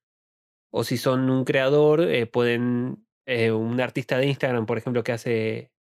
[0.73, 5.71] O si son un creador, eh, pueden, un artista de Instagram, por ejemplo, que hace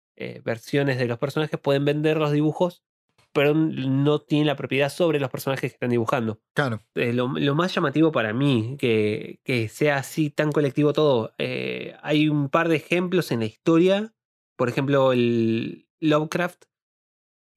[0.44, 2.84] versiones de los personajes, pueden vender los dibujos,
[3.32, 6.40] pero no tienen la propiedad sobre los personajes que están dibujando.
[6.54, 6.80] Claro.
[6.94, 11.96] Eh, lo, lo más llamativo para mí, que, que sea así tan colectivo todo, eh,
[12.02, 14.14] hay un par de ejemplos en la historia,
[14.56, 16.64] por ejemplo, el Lovecraft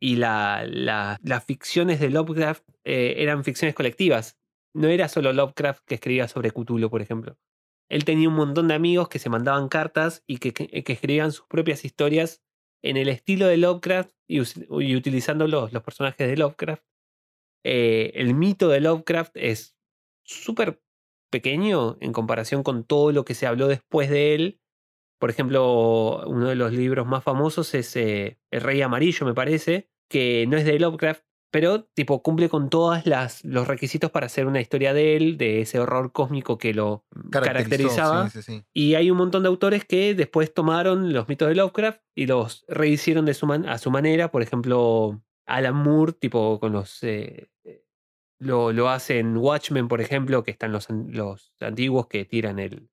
[0.02, 4.38] y la, la- las ficciones de Lovecraft eh, eran ficciones colectivas.
[4.74, 7.38] No era solo Lovecraft que escribía sobre Cthulhu, por ejemplo.
[7.90, 11.32] Él tenía un montón de amigos que se mandaban cartas y que, que- que escribían
[11.32, 12.42] sus propias historias
[12.86, 16.84] en el estilo de Lovecraft y, utilizando los, los personajes de Lovecraft.
[17.64, 19.76] Eh, el mito de Lovecraft es
[20.24, 20.80] súper
[21.32, 24.62] pequeño en comparación con todo lo que se habló después de él.
[25.20, 29.90] Por ejemplo, uno de los libros más famosos es eh, El Rey Amarillo, me parece,
[30.08, 33.04] que no es de Lovecraft, pero tipo cumple con todos
[33.44, 37.42] los requisitos para hacer una historia de él, de ese horror cósmico que lo Caracterizó,
[37.96, 38.30] caracterizaba.
[38.30, 38.64] Sí, sí, sí.
[38.74, 42.66] Y hay un montón de autores que después tomaron los mitos de Lovecraft y los
[42.68, 44.32] rehicieron de su man- a su manera.
[44.32, 47.02] Por ejemplo, Alan Moore, tipo con los.
[47.04, 47.86] eh, eh,
[48.40, 52.90] lo, lo hace en Watchmen, por ejemplo, que están los, los antiguos que tiran el-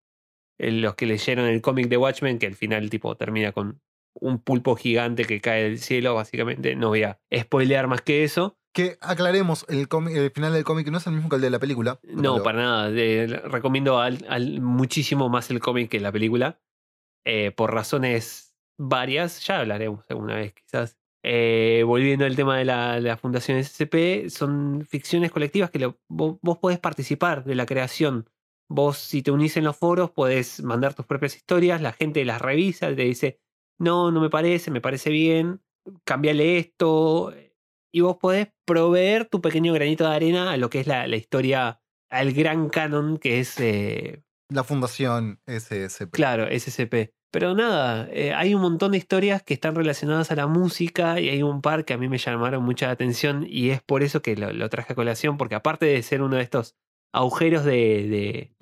[0.58, 3.80] Los que leyeron el cómic de Watchmen, que al final, tipo, termina con
[4.14, 6.74] un pulpo gigante que cae del cielo, básicamente.
[6.76, 8.56] No voy a spoilear más que eso.
[8.74, 9.86] Que aclaremos, el,
[10.32, 12.00] final del cómic no es el mismo que el de la película.
[12.04, 12.90] No, Pero- para nada.
[12.94, 16.60] eh, recomiendo al- al- muchísimo más el cómic que la película.
[17.24, 19.46] eh, por razones varias.
[19.46, 20.98] Ya hablaremos alguna vez, quizás.
[21.24, 26.38] Eh, volviendo al tema de la, la Fundación SCP, son ficciones colectivas que lo- vos,
[26.42, 28.28] vos podés participar de la creación.
[28.68, 32.40] Vos, si te unís en los foros, podés mandar tus propias historias, la gente las
[32.42, 33.38] revisa, te dice,
[33.78, 35.60] no, no me parece, me parece bien,
[36.04, 37.32] cambiale esto.
[37.92, 41.16] Y vos podés proveer tu pequeño granito de arena a lo que es la, la
[41.16, 41.80] historia,
[42.10, 46.10] al gran canon que es, eh, La fundación SSP.
[46.10, 47.12] claro, SCP.
[47.30, 51.30] Pero nada, eh, hay un montón de historias que están relacionadas a la música y
[51.30, 54.36] hay un par que a mí me llamaron mucha atención y es por eso que
[54.36, 56.76] lo, lo traje a colación, porque aparte de ser uno de estos
[57.12, 57.72] agujeros de...
[57.72, 58.56] de,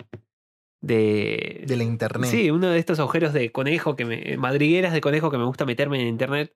[0.81, 2.29] de- De la internet.
[2.29, 5.65] Sí, uno de estos agujeros de conejo, que me, madrigueras de conejo que me gusta
[5.65, 6.55] meterme en internet,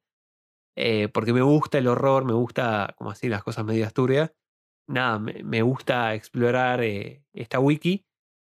[0.76, 4.32] eh, porque me gusta el horror, me gusta, como así, las cosas medias turbias.
[4.88, 8.06] Nada, me, me gusta explorar eh, esta wiki.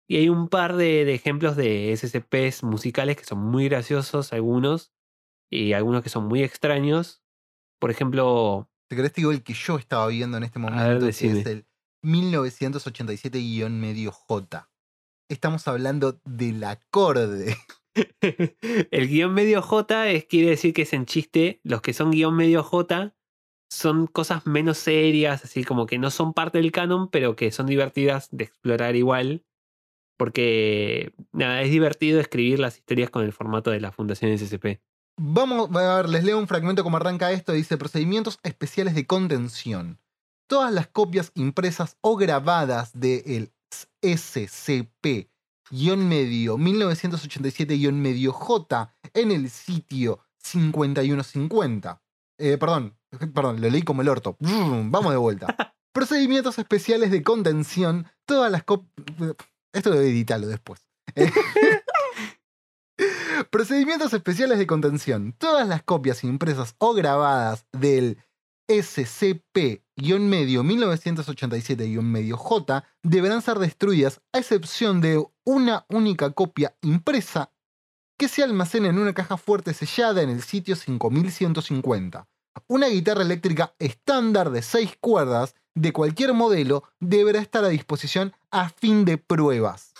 [0.08, 4.92] Y hay un par de, de ejemplos de SCPs musicales que son muy graciosos, algunos,
[5.50, 7.22] y algunos que son muy extraños.
[7.80, 11.06] Por ejemplo, ¿Te querés te digo el que yo estaba viendo en este ver, momento?
[11.06, 11.66] que es el
[12.02, 14.70] 1987-medio J.
[15.28, 17.56] Estamos hablando del acorde.
[18.90, 21.60] el guion medio J es, quiere decir que es en chiste.
[21.62, 23.14] Los que son guion medio J
[23.70, 27.66] son cosas menos serias, así como que no son parte del canon, pero que son
[27.66, 29.44] divertidas de explorar igual.
[30.16, 34.80] Porque nada, es divertido escribir las historias con el formato de la Fundación SCP.
[35.16, 37.52] Vamos a ver, les leo un fragmento como arranca esto.
[37.52, 40.00] Dice, procedimientos especiales de contención.
[40.48, 43.53] Todas las copias impresas o grabadas del
[44.04, 45.30] SCP
[45.96, 52.02] medio 1987 medio J en el sitio 5150.
[52.38, 52.96] Eh, perdón,
[53.34, 54.36] perdón, lo leí como el orto.
[54.40, 55.74] Vamos de vuelta.
[55.92, 58.06] Procedimientos especiales de contención.
[58.26, 58.90] Todas las copias...
[59.72, 60.84] Esto lo editarlo después.
[61.14, 61.30] Eh,
[63.50, 65.34] Procedimientos especiales de contención.
[65.38, 68.18] Todas las copias impresas o grabadas del
[68.68, 77.52] SCP-medio 1987-medio J deberán ser destruidas a excepción de una única copia impresa
[78.18, 82.26] que se almacena en una caja fuerte sellada en el sitio 5150.
[82.68, 88.68] Una guitarra eléctrica estándar de 6 cuerdas de cualquier modelo deberá estar a disposición a
[88.68, 89.92] fin de pruebas.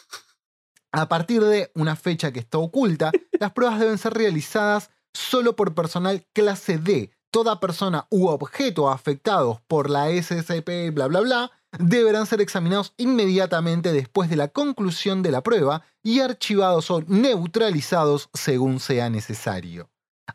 [0.93, 5.75] A partir de una fecha que está oculta, las pruebas deben ser realizadas solo por
[5.75, 7.11] personal clase D.
[7.35, 13.93] Toda persona u objeto afectados por la SCP, bla, bla, bla, deberán ser examinados inmediatamente
[13.93, 19.91] después de la conclusión de la prueba y archivados o neutralizados según sea necesario.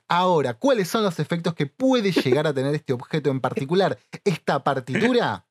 [0.09, 3.97] Ahora, ¿cuáles son los efectos que puede llegar a tener este objeto en particular?
[4.25, 5.47] Esta partitura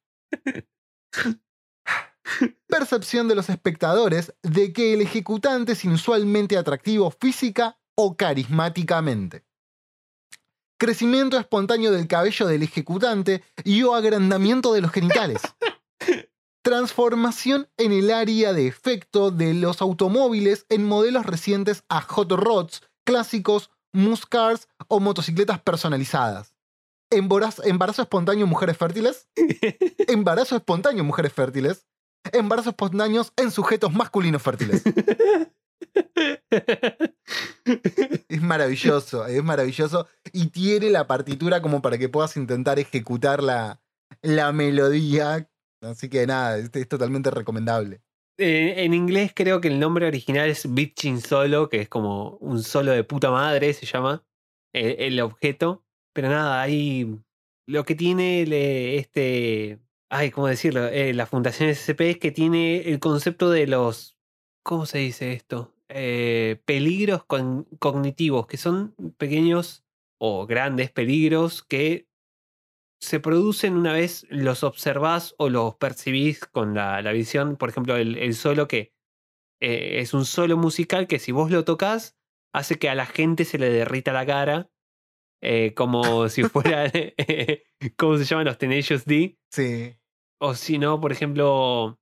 [2.67, 9.48] Percepción de los espectadores de que el ejecutante es inusualmente atractivo física o carismáticamente.
[10.79, 15.43] Crecimiento espontáneo del cabello del ejecutante y o agrandamiento de los genitales.
[16.63, 22.83] Transformación en el área de efecto de los automóviles en modelos recientes a hot rods,
[23.05, 26.55] clásicos, muscars o motocicletas personalizadas.
[27.11, 29.29] Embarazo, embarazo espontáneo en mujeres fértiles.
[30.07, 31.89] Embarazo espontáneo en mujeres fértiles.
[32.33, 34.83] Embarazos espontáneos en sujetos masculinos fértiles.
[38.29, 40.07] Es maravilloso, es maravilloso.
[40.33, 43.81] Y tiene la partitura como para que puedas intentar ejecutar la,
[44.23, 45.49] la melodía.
[45.83, 48.01] Así que nada, es, totalmente recomendable.
[48.39, 52.63] Eh, en inglés creo que el nombre original es Bitchin Solo, que es como un
[52.63, 54.25] solo de puta madre, se llama
[54.73, 55.85] el, objeto.
[56.15, 57.19] Pero nada, ahí
[57.67, 59.79] lo que tiene le- este.
[60.11, 60.87] Ay, ¿cómo decirlo?
[60.87, 64.17] Eh, la Fundación SCP es que tiene el concepto de los.
[64.65, 65.75] ¿Cómo se dice esto?
[65.91, 69.85] Eh, peligros con- cognitivos, que son pequeños
[70.21, 72.09] o grandes peligros que
[73.01, 77.57] se producen una vez los observás o los percibís con la, la visión.
[77.57, 78.93] Por ejemplo, el, el solo que
[79.61, 82.17] eh, es un solo musical que si vos lo tocas
[82.53, 84.71] hace que a la gente se le derrita la cara.
[85.43, 86.91] eh, como si fuera,
[87.97, 89.39] ¿cómo se llaman los Tenacious D?
[89.51, 89.95] Sí.
[90.41, 91.98] O si no, por ejemplo,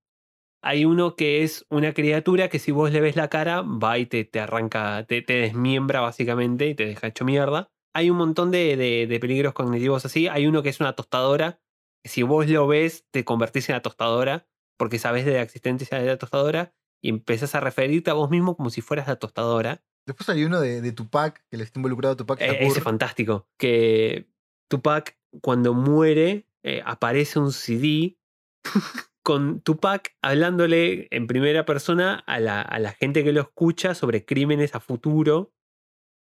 [0.67, 4.07] hay uno que es una criatura que si vos le ves la cara, va y
[4.07, 7.71] te, te arranca, te, te desmiembra básicamente y te deja hecho mierda.
[7.95, 10.29] Hay un montón de, de- de peligros cognitivos así.
[10.29, 11.61] Hay uno que es una tostadora,
[12.03, 14.47] que si vos lo ves, te convertís en la tostadora,
[14.79, 18.57] porque sabes de la existencia de la tostadora y empezás a referirte a vos mismo
[18.57, 19.83] como si fueras la tostadora.
[20.07, 22.63] Después hay uno de, de Tupac, que le está involucrado Tupac Eh, Shakur.
[22.67, 23.49] ese es fantástico.
[23.59, 24.29] Que
[24.69, 28.19] Tupac, cuando muere, eh, aparece un CD
[29.27, 34.25] con Tupac hablándole en primera persona a la, a la gente que lo escucha sobre
[34.25, 35.53] crímenes a futuro.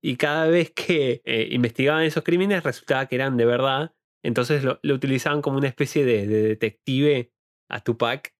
[0.06, 3.96] Y cada vez que eh, investigaban esos crímenes resultaba que eran de verdad.
[4.24, 7.32] Entonces lo, lo utilizaban como una especie de, de detective
[7.68, 8.32] a Tupac.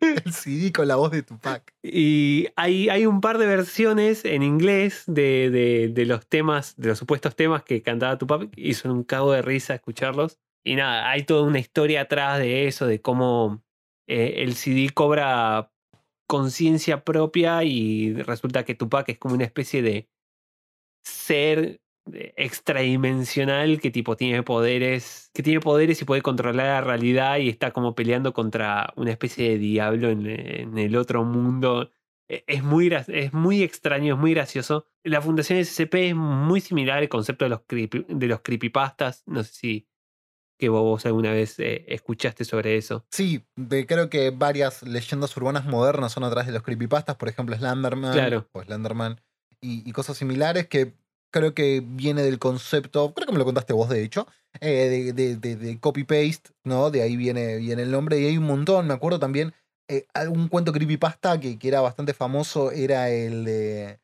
[0.00, 1.74] El CD con la voz de Tupac.
[1.82, 6.88] Y hay, hay un par de versiones en inglés de, de- de los temas, de
[6.88, 10.38] los supuestos temas que cantaba Tupac, y son un cago de risa escucharlos.
[10.64, 13.62] Y nada, hay toda una historia atrás de eso, de cómo
[14.06, 15.72] eh, el CD cobra
[16.26, 20.08] conciencia propia y resulta que Tupac es como una especie de
[21.02, 21.80] ser
[22.12, 27.48] eh, extradimensional que tipo tiene poderes, que tiene poderes y puede controlar la realidad y
[27.48, 31.90] está como peleando contra una especie de diablo en, el otro mundo.
[32.28, 34.86] E- Es muy, es muy extraño, es muy gracioso.
[35.04, 39.22] La fundación SCP es muy similar al concepto de los, creepy- de los creepypastas.
[39.26, 39.88] No sé si
[40.60, 43.04] que vos, alguna vez eh, escuchaste sobre eso.
[43.10, 47.56] Sí, de- creo que varias leyendas urbanas modernas son atrás de los creepypastas, por ejemplo
[47.56, 48.48] Slenderman Claro.
[48.52, 49.20] o Slenderman
[49.60, 50.94] y, y cosas similares que
[51.32, 54.26] creo que viene del concepto, creo que me lo contaste vos de hecho,
[54.60, 56.90] eh, de, de- copy-paste, ¿no?
[56.90, 59.54] De ahí viene, viene el nombre y hay un montón, me acuerdo también,
[59.88, 63.99] eh, algún cuento creepypasta que, que era bastante famoso era el de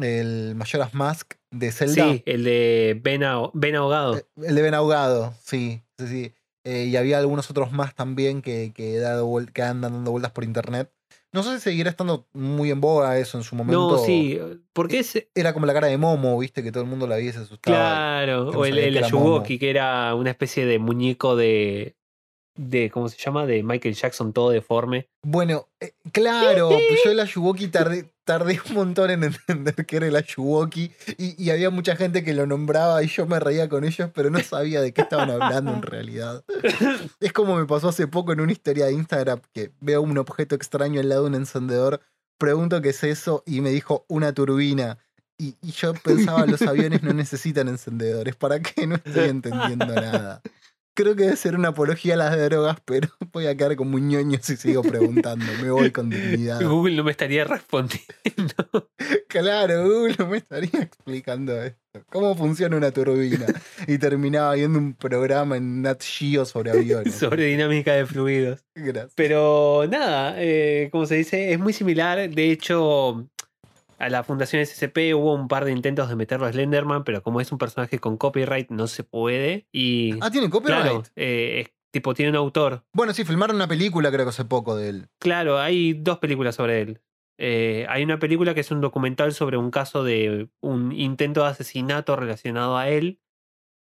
[0.00, 1.94] el Majora's Mask de Zelda.
[1.94, 4.16] Sí, el de Ben, Aho- Ben Ahogado.
[4.16, 6.32] Eh, El de Ben Ahogado, sí, sí, sí.
[6.64, 10.42] Eh, y había algunos otros más también que, que, dado que andan dando vueltas por
[10.44, 10.90] internet.
[11.32, 13.96] No sé si seguirá estando muy en boga eso en su momento.
[13.96, 14.38] no, sí,
[14.72, 17.30] porque es, Era como la cara de Momo, viste, que todo el mundo la veía
[17.30, 17.76] y se asustaba.
[17.76, 21.95] Claro, no o el, el Ayuwoki, que era una especie de muñeco de,
[22.56, 22.90] de.
[22.90, 23.46] ¿Cómo se llama?
[23.46, 25.08] De Michael Jackson, todo deforme.
[25.22, 30.16] Bueno, eh, claro, yo el Ayuwoki tardé, tardé un montón en entender que era el
[30.16, 34.10] Ayuwoki y, y había mucha gente que lo nombraba y yo me reía con ellos,
[34.14, 36.44] pero no sabía de qué estaban hablando en realidad.
[37.20, 40.54] Es como me pasó hace poco en una historia de Instagram que veo un objeto
[40.54, 42.00] extraño al lado de un encendedor,
[42.38, 44.98] pregunto qué es eso y me dijo una turbina.
[45.38, 48.86] Y, y yo pensaba, los aviones no necesitan encendedores, ¿para qué?
[48.86, 50.40] No estoy entendiendo nada.
[50.96, 54.08] Creo que debe ser una apología a las drogas, pero voy a quedar como un
[54.08, 55.44] ñoño si sigo preguntando.
[55.62, 56.58] Me voy con dignidad.
[56.64, 58.00] Google no me estaría respondiendo
[59.28, 62.02] Claro, Google no me estaría explicando esto.
[62.08, 63.44] ¿Cómo funciona una turbina?
[63.86, 67.14] Y terminaba viendo un programa en Nat Geo sobre aviones.
[67.14, 68.64] sobre dinámica de fluidos.
[68.74, 69.12] Gracias.
[69.16, 72.30] Pero nada, eh, como se dice, es muy similar.
[72.30, 73.28] De hecho,
[73.98, 77.40] a la Fundación SCP hubo un par de intentos de meterlo a Slenderman, pero como
[77.40, 79.66] es un personaje con copyright, no se puede.
[79.72, 80.14] Y.
[80.20, 80.82] Ah, tiene copyright.
[80.82, 82.84] claro, eh, es- tipo, tiene un autor.
[82.92, 85.08] Bueno, sí, filmaron una película creo que hace poco de él.
[85.18, 87.00] Claro, hay dos películas sobre él.
[87.38, 91.48] Eh, hay una película que es un documental sobre un caso de un intento de
[91.50, 93.20] asesinato relacionado a él.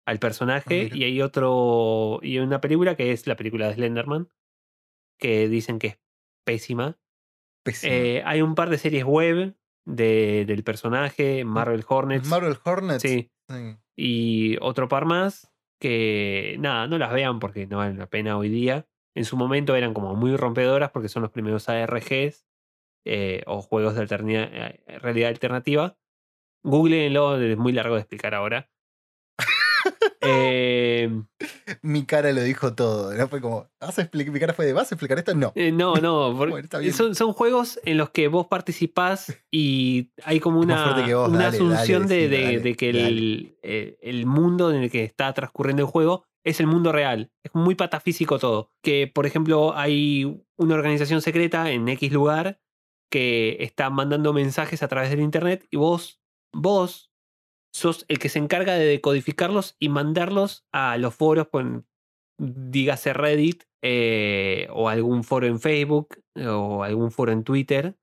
[0.06, 0.86] al personaje.
[0.86, 0.98] mira.
[0.98, 2.20] y hay otro.
[2.24, 4.28] Y una película que es la película de Slenderman.
[5.20, 6.00] Que dicen que es
[6.46, 6.98] pésima.
[7.64, 7.94] Pésimo.
[7.94, 9.56] Eh, hay un par de series web
[9.96, 12.28] de, del personaje, Marvel Hornets.
[12.28, 13.02] Marvel Hornets.
[13.02, 13.32] sí.
[13.50, 13.76] Sí.
[13.96, 18.50] Y otro par más que nada, no las vean porque no valen la pena hoy
[18.50, 18.86] día.
[19.16, 22.46] En su momento eran como muy rompedoras porque son los primeros ARGs
[23.06, 25.98] eh, o juegos de alterna- eh, realidad alternativa.
[26.64, 28.70] Googleenlo, es muy largo de explicar ahora.
[30.22, 31.10] Eh,
[31.82, 33.14] Mi cara lo dijo todo.
[33.14, 33.28] ¿no?
[33.28, 34.34] Fue como, ¿vas a explicar?
[34.34, 35.34] Mi cara fue de, ¿vas a explicar esto?
[35.36, 35.52] No.
[35.56, 40.60] eh, no, no, Bueno, son, son juegos en los que vos participás y hay como
[40.60, 44.26] una, vos, una dale, asunción dale, de, sí, de- dale, de que el, eh, el
[44.26, 47.32] mundo en el que está transcurriendo el juego es el mundo real.
[47.44, 48.72] Es muy patafísico todo.
[48.82, 52.60] Que, por ejemplo, hay una organización secreta en X lugar
[53.12, 56.22] que está mandando mensajes a través del internet y vos,
[56.54, 57.09] vos
[57.74, 61.88] sos el que se encarga de decodificarlos y mandarlos a los foros, con,
[62.38, 67.96] dígase Reddit, eh, o algún foro en Facebook, o algún foro en Twitter.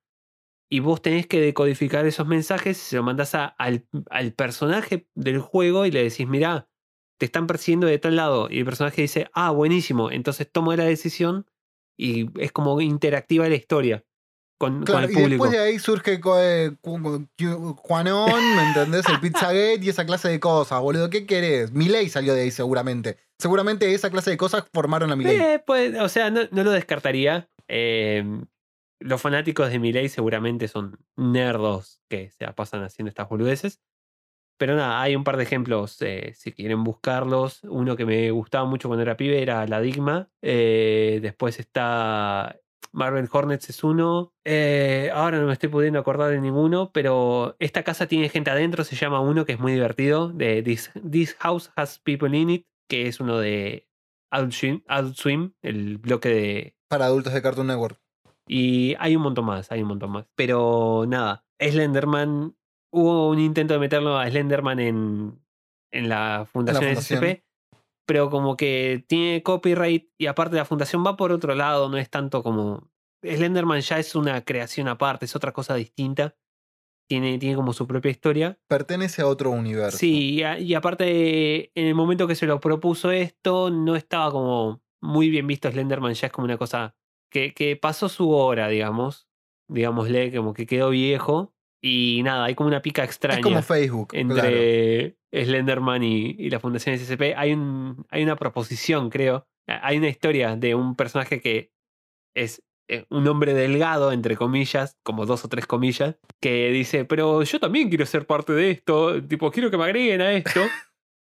[0.71, 5.39] Y vos tenés que decodificar esos mensajes, se lo mandás a- al, al personaje del
[5.41, 6.69] juego y le decís, mirá,
[7.21, 8.49] te están persiguiendo de tal lado.
[8.51, 10.11] Y el personaje dice, ah, buenísimo.
[10.11, 11.47] Entonces toma la decisión
[11.99, 14.05] y es como interactiva la historia
[14.59, 15.45] con, con Claro, el y público.
[15.45, 16.73] después de ahí surge eh,
[17.77, 19.09] Juanón, ¿me entendés?
[19.09, 21.11] El Pizzagate y esa clase de cosas, boludo.
[21.11, 21.73] ¿Qué querés?
[21.73, 23.19] Milei salió de ahí seguramente.
[23.39, 25.37] Seguramente esa clase de cosas formaron a Milei.
[25.37, 27.49] Eh, pues, o sea, no, no lo descartaría.
[27.69, 28.25] Eh,
[29.01, 33.81] los fanáticos de Miley seguramente son nerdos que se pasan haciendo estas boludeces.
[34.59, 37.63] Pero nada, hay un par de ejemplos eh, si quieren buscarlos.
[37.65, 40.31] Uno que me gustaba mucho cuando era pibe era La Digma.
[40.41, 42.59] Eh, después está
[42.97, 44.33] Marvel Hornets es uno.
[44.45, 48.85] Eh, ahora no me estoy pudiendo acordar de ninguno, pero esta casa tiene gente adentro.
[48.85, 50.31] Se llama uno que es muy divertido.
[50.31, 53.87] De This, This House Has People in It, que es uno de
[54.31, 56.77] Adult Swim, Adult Swim, el bloque de...
[56.89, 58.01] Para adultos de Cartoon Network.
[58.49, 60.27] Y hay un montón más, hay un montón más.
[60.35, 62.57] Pero nada, Slenderman,
[62.91, 65.39] hubo un intento de meterlo a Slenderman en,
[65.93, 67.19] en la Fundación fundación.
[67.21, 67.46] SCP,
[68.07, 72.09] pero como que tiene copyright y aparte la fundación va por otro lado, no es
[72.09, 72.91] tanto como...
[73.23, 76.37] Slenderman ya es una creación aparte, es otra cosa distinta.
[77.09, 78.59] Tiene, tiene como su propia historia.
[78.69, 79.97] Pertenece a otro universo.
[79.99, 84.31] Sí, y, a- y aparte, en el momento que se lo propuso esto, no estaba
[84.31, 86.97] como muy bien visto Slenderman, ya es como una cosa
[87.31, 89.29] que, que pasó su hora, digamos,
[89.69, 91.55] digámosle, como que quedó viejo.
[91.89, 94.09] Y nada, hay como una pica extraña Es como Facebook.
[94.09, 94.49] claro.
[94.49, 97.35] entre Slenderman y, y la Fundación SCP.
[97.37, 99.47] Hay, un, hay una proposición, creo.
[99.69, 101.71] Hay una historia de un personaje que
[102.35, 107.45] es eh, un hombre delgado, entre comillas, como dos o tres comillas, que dice, pero
[107.45, 110.63] yo también quiero ser parte de esto, tipo, quiero que me agreguen a esto.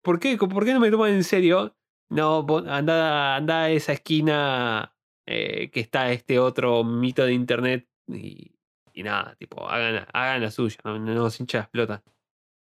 [0.02, 1.76] ¿Por qué, ¿Por qué no me toman en serio?
[2.10, 4.96] No, anda, anda a esa esquina
[5.26, 8.57] eh, que está este otro mito de internet y,
[8.98, 12.02] y nada, tipo, hagan, hagan la suya, no, no nos hincha las pelotas.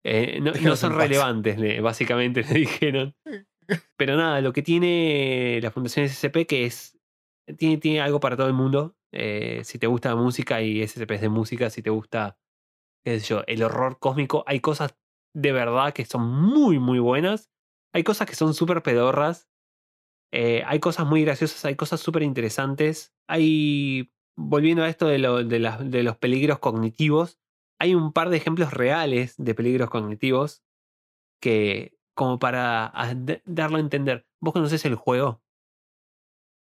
[0.04, 3.14] Eh, no, son relevantes, le- básicamente le dijeron.
[3.96, 6.98] Pero nada, lo que tiene la Fundación SCP que es.
[7.58, 8.96] Tiene, tiene algo para todo el mundo.
[9.12, 12.38] Eh, si te gusta la música y SCP es de música, si te gusta,
[13.04, 14.94] qué sé yo, el horror cósmico, hay cosas
[15.34, 17.50] de verdad que son muy, muy buenas.
[17.92, 19.48] Hay cosas que son súper pedorras.
[20.32, 23.12] Eh, hay cosas muy graciosas, hay cosas súper interesantes.
[23.28, 27.38] Hay, volviendo a esto de, lo- de las- de los peligros cognitivos,
[27.78, 30.62] hay un par de ejemplos reales de peligros cognitivos
[31.40, 35.40] que, como para a- d- darlo a entender, ¿vos conocés el juego?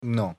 [0.02, 0.38] No.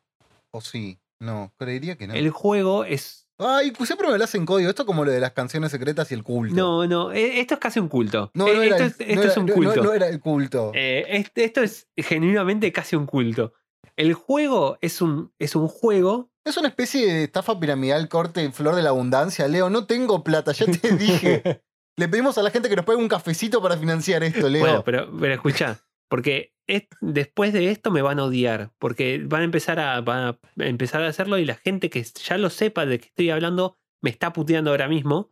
[0.51, 0.99] O sí.
[1.19, 2.13] No, creería que no.
[2.15, 3.27] El juego es...
[3.37, 4.69] Ay, pues siempre me hablas en código.
[4.69, 6.53] Esto como lo de las canciones secretas y el culto.
[6.55, 8.29] No, no, e- esto es casi un culto.
[8.33, 9.75] No, Eh, no era, esto el- es, no es un culto.
[9.77, 10.71] No, no era el culto.
[10.75, 13.53] Eh, este- esto es genuinamente casi un culto.
[13.95, 18.75] El juego es un, es un juego Es una especie de estafa piramidal corte flor
[18.75, 19.69] de la abundancia, Leo.
[19.69, 21.61] No tengo plata, ya te dije.
[21.97, 24.61] Le pedimos a la gente que nos pague un cafecito para financiar esto, Leo.
[24.61, 25.79] Bueno, pero, pero escucha,
[26.09, 30.23] porque es- después de esto me van a odiar, porque van a empezar a, van
[30.23, 33.77] a empezar a hacerlo y la gente que ya lo sepa de que estoy hablando
[34.01, 35.29] me está puteando ahora mismo.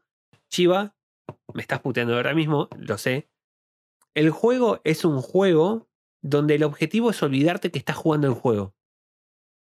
[0.49, 0.95] Chiva,
[1.53, 3.29] me estás puteando ahora mismo, lo sé.
[4.13, 5.89] El juego es un juego
[6.21, 8.75] donde el objetivo es olvidarte que estás jugando el juego.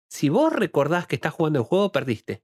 [0.09, 2.43] Si vos recordás que estás jugando el juego, perdiste.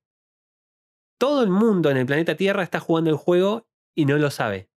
[1.19, 4.69] Todo el mundo en el planeta Tierra está jugando el juego y no lo sabe.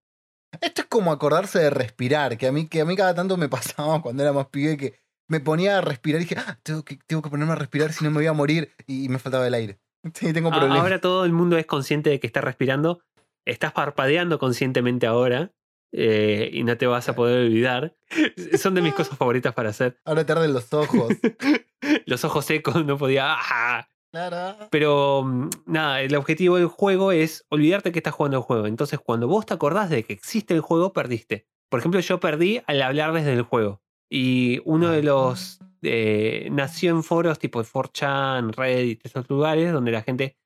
[0.61, 3.49] Esto es como acordarse de respirar, que a mí, que a mí cada tanto me
[3.49, 4.95] pasaba cuando era más pibe que
[5.29, 8.05] me ponía a respirar y dije, "Ah, tengo, que, tengo que ponerme a respirar si
[8.05, 9.79] no me voy a morir y me faltaba el aire.
[10.15, 10.79] Sí, tengo problemas.
[10.79, 13.03] Ahora todo el mundo es consciente de que está respirando.
[13.45, 15.53] Estás parpadeando conscientemente ahora.
[15.93, 17.97] Eh, y no te vas a poder olvidar.
[18.59, 19.99] Son de mis cosas favoritas para hacer.
[20.05, 21.13] Ahora te arden los ojos.
[22.07, 23.37] Los ojos secos, no podía.
[23.39, 23.89] ¡ah!
[24.11, 24.69] Claro.
[24.71, 28.67] Pero mm, nada, el objetivo del juego es olvidarte que estás jugando el juego.
[28.67, 31.47] Entonces, cuando vos te acordás de que existe el juego, perdiste.
[31.69, 33.83] Por ejemplo, yo perdí al hablarles del juego.
[34.11, 35.61] Y uno de los.
[35.83, 40.37] eh, nació en foros tipo 4chan, Reddit, esos lugares donde la gente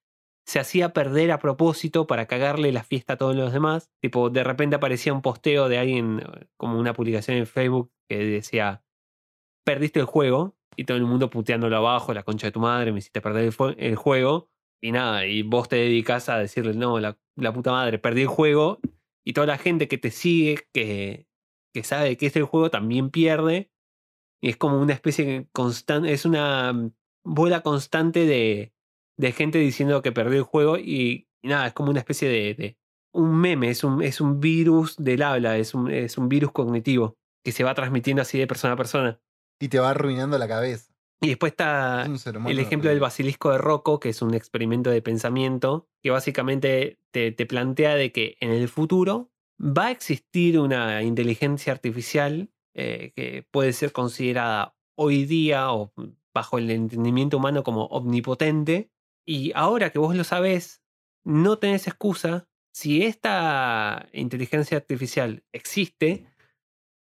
[0.45, 3.91] se hacía perder a propósito para cagarle la fiesta a todos los demás.
[4.01, 8.19] Tipo, de repente aparecía un posteo de alguien, eh, como una publicación en Facebook, que
[8.19, 8.85] decía:
[9.65, 10.57] Perdiste el juego.
[10.75, 13.75] Y todo el mundo puteándolo abajo, la concha de tu madre, me hiciste perder el,
[13.79, 14.49] el juego.
[14.81, 18.29] Y nada, y vos te dedicas a decirle: No, la, la puta madre, perdí el
[18.29, 18.81] juego.
[19.25, 21.27] Y toda la gente que te sigue, que,
[21.73, 23.71] que sabe que es el juego, también pierde.
[24.43, 26.93] Y es como una especie constante, es una mm,
[27.25, 28.75] bola constante de,
[29.23, 32.55] de gente diciendo que perdió el juego y, y nada, es como una especie de,
[32.55, 32.77] de-
[33.15, 37.17] un meme, es un, es un virus del habla, es un, es un virus cognitivo
[37.45, 39.21] que se va transmitiendo así de persona a persona.
[39.61, 40.93] Y te va arruinando la cabeza.
[41.21, 42.05] Y después está
[42.51, 47.31] el ejemplo del basilisco de Rocco, que es un experimento de pensamiento, que básicamente te,
[47.33, 53.47] te plantea de que en el futuro va a existir una inteligencia artificial eh, que
[53.51, 55.93] puede ser considerada hoy día o
[56.35, 58.91] bajo el entendimiento humano como omnipotente.
[59.27, 60.83] Y ahora que vos lo sabés,
[61.25, 62.49] no tenés excusa.
[62.73, 66.27] Si esta inteligencia artificial existe,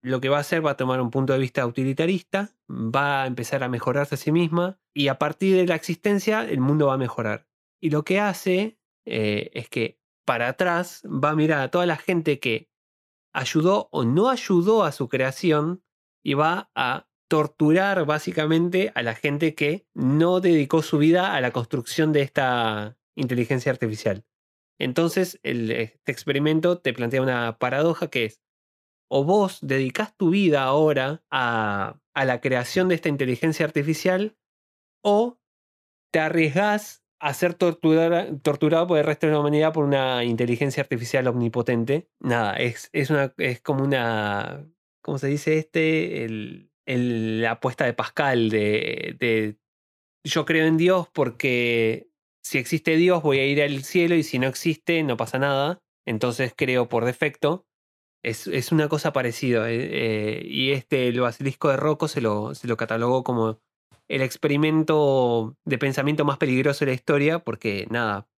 [0.02, 3.26] lo que va a hacer va a tomar un punto de vista utilitarista, va a
[3.26, 6.94] empezar a mejorarse a sí misma y a partir de la existencia el mundo va
[6.94, 7.48] a mejorar.
[7.80, 11.96] Y lo que hace eh, es que para atrás va a mirar a toda la
[11.96, 12.70] gente que
[13.32, 15.82] ayudó o no ayudó a su creación
[16.22, 21.50] y va a torturar básicamente a la gente que no dedicó su vida a la
[21.50, 24.24] construcción de esta inteligencia artificial.
[24.78, 28.42] Entonces, el- este experimento te plantea una paradoja que es,
[29.08, 34.36] o vos dedicás tu vida ahora a, a la creación de esta inteligencia artificial,
[35.02, 35.38] o
[36.12, 41.26] te arriesgás a ser torturado por el resto de la humanidad por una inteligencia artificial
[41.28, 42.10] omnipotente.
[42.20, 44.68] Nada, es, es, una, es como una.
[45.02, 46.24] ¿Cómo se dice este?
[46.24, 49.58] El, la apuesta de Pascal de, de
[50.24, 52.08] yo creo en Dios porque
[52.42, 55.80] si existe Dios voy a ir al cielo y si no existe no pasa nada.
[56.06, 57.66] Entonces creo por defecto.
[58.24, 59.70] Es, es una cosa parecida.
[59.70, 63.60] eh, eh, y este, el basilisco de Rocco se lo, se lo catalogó como
[64.08, 68.28] el experimento de pensamiento más peligroso de la historia, porque nada,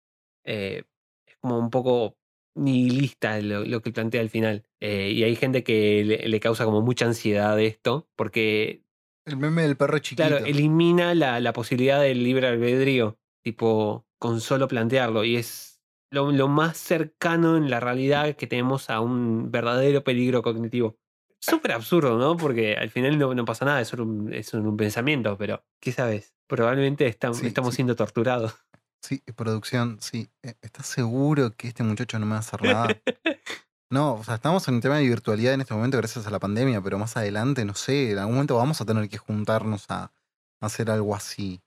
[0.45, 0.85] eh,
[1.27, 2.18] es como un poco
[2.59, 4.65] nihilista lo, lo que plantea al final.
[4.81, 8.85] Eh, y hay gente que le, le causa como mucha ansiedad esto, porque,
[9.27, 10.27] El meme del perro chiquito.
[10.29, 15.25] claro, elimina la, la posibilidad del libre albedrío, tipo, con solo plantearlo.
[15.25, 15.81] Y es
[16.11, 20.99] lo, lo más cercano en la realidad que tenemos a un verdadero peligro cognitivo.
[21.41, 22.37] Súper absurdo, ¿no?
[22.37, 25.93] Porque al final no, no pasa nada, es solo un, es un pensamiento, pero ¿qué
[25.93, 26.35] sabes?
[26.49, 27.39] Probablemente Sí, estamos
[27.71, 27.77] sí.
[27.77, 28.57] siendo torturados.
[29.03, 30.29] Sí, producción, sí.
[30.43, 32.87] Eh, ¿Estás seguro que este muchacho no me va a hacer nada?
[33.91, 36.39] No, o sea, estamos en un tema de virtualidad en este momento gracias a la
[36.39, 40.03] pandemia, pero más adelante, no sé, en algún momento vamos a tener que juntarnos a,
[40.05, 40.13] a
[40.61, 41.63] hacer algo así.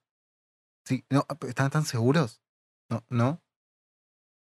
[0.85, 2.39] Sí, no, ¿están tan seguros?
[2.91, 3.41] No, ¿no?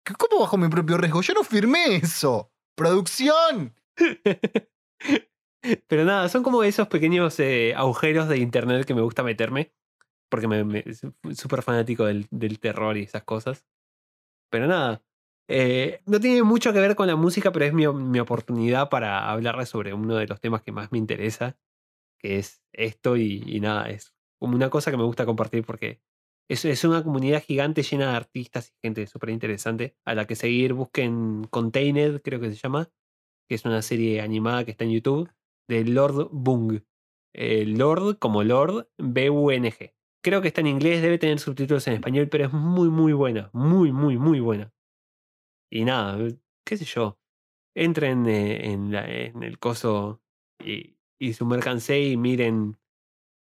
[0.04, 1.22] ¿Qué- ¿Cómo bajo mi propio riesgo?
[1.22, 2.52] Yo no firmé eso.
[2.76, 3.74] ¡Producción!
[5.88, 9.72] Pero nada, son como esos pequeños eh, agujeros de internet que me gusta meterme.
[10.32, 10.82] Porque me, me-
[11.34, 12.26] súper fanático del,
[12.58, 13.66] terror y esas cosas.
[14.50, 15.02] Pero nada.
[15.46, 19.68] eh, no tiene mucho que ver con la música, pero es mi, oportunidad para hablarles
[19.68, 21.58] sobre uno de los temas que más me interesa.
[22.18, 26.00] Que es esto y, nada, es como una cosa que me gusta compartir porque
[26.48, 30.36] es, es una comunidad gigante llena de artistas y gente súper interesante a la que
[30.36, 30.72] seguir.
[30.72, 32.90] Busquen Contained, creo que se llama,
[33.46, 35.30] que es una serie animada que está en YouTube,
[35.68, 36.80] de Lord Bung.
[37.34, 39.94] Eh, Lord como Lord, B-U-N-G.
[40.22, 43.50] Creo que está en inglés, debe tener subtítulos en español, pero es muy, muy buena.
[43.52, 44.72] Muy, muy, muy buena.
[45.70, 46.16] Y nada,
[46.64, 47.18] qué sé yo.
[47.74, 48.94] Entren eh, en,
[49.42, 50.22] el coso
[50.62, 52.78] y, y sumérjanse y miren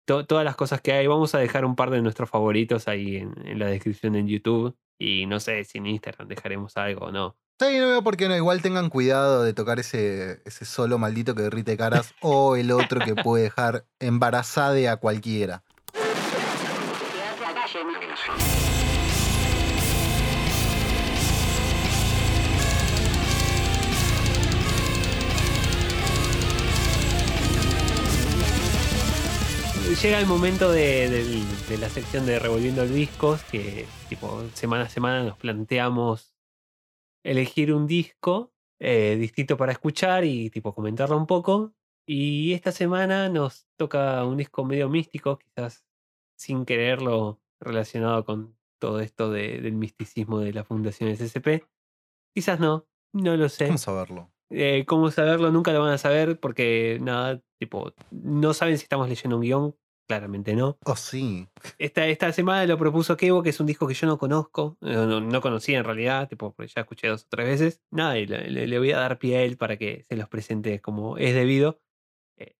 [0.07, 1.07] to- todas las cosas que hay.
[1.07, 4.77] Vamos a dejar un par de nuestros favoritos ahí en, en la descripción en YouTube.
[4.99, 7.37] Y no sé si en Instagram dejaremos algo o no.
[7.59, 8.37] Sí, no veo por qué no.
[8.37, 13.01] Igual tengan cuidado de tocar ese, ese solo maldito que derrite caras o el otro
[13.01, 15.64] que puede dejar embarazada a cualquiera.
[30.03, 31.45] Llega el momento de,
[31.79, 33.87] la sección de Revolviendo Discos, que
[34.55, 36.35] semana a semana nos planteamos
[37.23, 41.75] elegir un disco eh, distinto para escuchar y tipo comentarlo un poco.
[42.07, 45.85] Y esta semana nos toca un disco medio místico, quizás
[46.35, 51.65] sin quererlo relacionado con todo esto de- del misticismo de la Fundación SCP.
[52.35, 53.67] Quizás no, no lo sé.
[53.67, 54.33] ¿Cómo saberlo?
[54.51, 55.51] Eh, ¿Cómo saberlo?
[55.53, 59.77] Nunca lo van a saber porque nada, tipo, no saben si estamos leyendo un guion,
[60.09, 60.77] claramente no.
[60.87, 61.47] Oh, sí.
[61.79, 65.21] Esta, esta semana lo propuso Kevo, que es un disco que yo no conozco, no,
[65.21, 67.81] no conocía en realidad, tipo, porque ya escuché dos o tres veces.
[67.93, 71.17] Nada, y le voy a dar pie a él para que se los presente como
[71.17, 71.81] es debido.
[72.39, 72.57] Eh,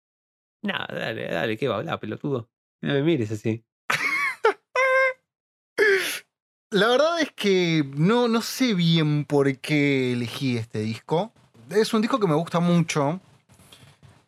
[0.63, 2.51] nada, dale, dale, Kevo, habla, pelotudo.
[2.83, 3.65] No me mires así.
[6.71, 11.33] La verdad es que no, no sé bien por qué elegí este disco.
[11.68, 13.21] Es un disco que me gusta mucho.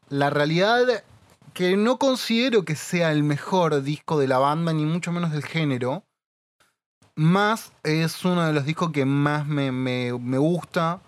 [0.08, 1.04] La realidad
[1.54, 5.44] que no considero que sea el mejor disco de la banda, ni mucho menos del
[5.44, 6.04] género.
[7.14, 11.00] Más es uno de los discos que más me, me- me gusta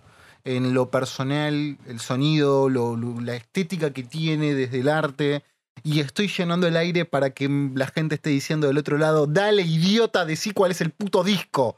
[0.44, 5.42] en lo personal, el sonido, lo- la estética que tiene desde el arte.
[5.82, 9.62] Y estoy llenando el aire para que la gente esté diciendo del otro lado, dale
[9.62, 11.76] idiota, decí cuál es el puto disco.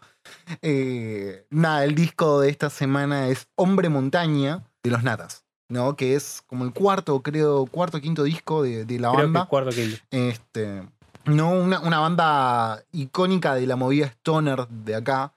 [0.62, 5.97] Eh, nada, el disco de esta semana es Hombre Montaña de los Natas, ¿no?
[5.97, 9.22] Que es como el cuarto, creo, cuarto o quinto disco de, de la Creo que
[9.32, 9.47] banda.
[9.47, 10.82] cuarto que Este,
[11.24, 15.32] no, una, una banda icónica de la movida stoner de acá.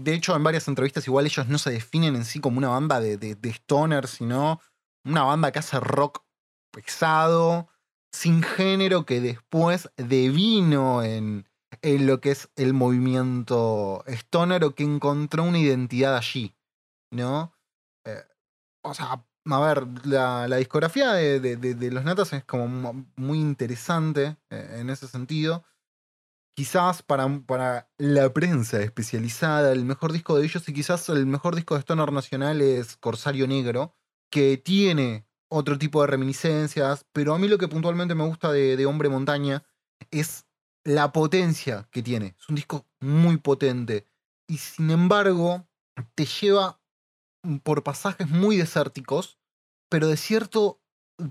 [0.00, 2.98] De hecho, en varias entrevistas igual ellos no se definen en sí como una banda
[2.98, 4.60] de, de, de stoner, sino
[5.04, 6.22] una banda que hace rock
[6.72, 7.68] pesado,
[8.12, 11.48] sin género, que después devino en,
[11.82, 16.56] en lo que es el movimiento stoner o que encontró una identidad allí,
[17.12, 17.54] ¿no?
[18.04, 18.22] Eh,
[18.84, 23.06] o sea, a ver, la, la discografía de, de- de- los Natas es como mu-
[23.16, 25.64] muy interesante eh, en ese sentido.
[26.54, 31.56] Quizás para, para la prensa especializada, el mejor disco de ellos y quizás el mejor
[31.56, 33.96] disco de Stoner nacional es Corsario Negro,
[34.30, 38.76] que tiene otro tipo de reminiscencias, pero a mí lo que puntualmente me gusta de,
[38.76, 39.64] de Hombre Montaña
[40.10, 40.46] es
[40.84, 42.34] la potencia que tiene.
[42.38, 44.06] Es un disco muy potente
[44.48, 45.68] y sin embargo
[46.14, 46.80] te lleva
[47.62, 49.38] por pasajes muy desérticos,
[49.90, 50.80] pero de cierto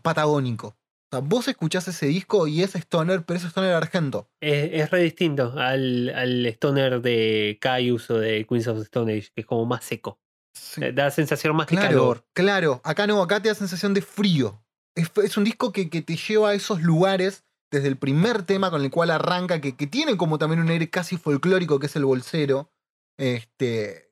[0.01, 0.77] patagónico.
[1.13, 4.29] O sea, vos escuchás ese disco y es Stoner, pero es Stoner argento.
[4.39, 9.29] Es, es re distinto al, al stoner de Caius o de Queens of Stone Age,
[9.33, 10.20] que es como más seco.
[10.53, 10.83] Sí.
[10.83, 12.25] Eh, Da sensación más de Claro, calor.
[12.33, 12.81] claro.
[12.83, 14.61] Acá no, acá te da sensación de frío.
[14.95, 18.69] Es, es un disco que, que te lleva a esos lugares desde el primer tema
[18.69, 21.95] con el cual arranca, que, que tiene como también un aire casi folclórico, que es
[21.95, 22.69] el bolsero.
[23.17, 24.11] Este,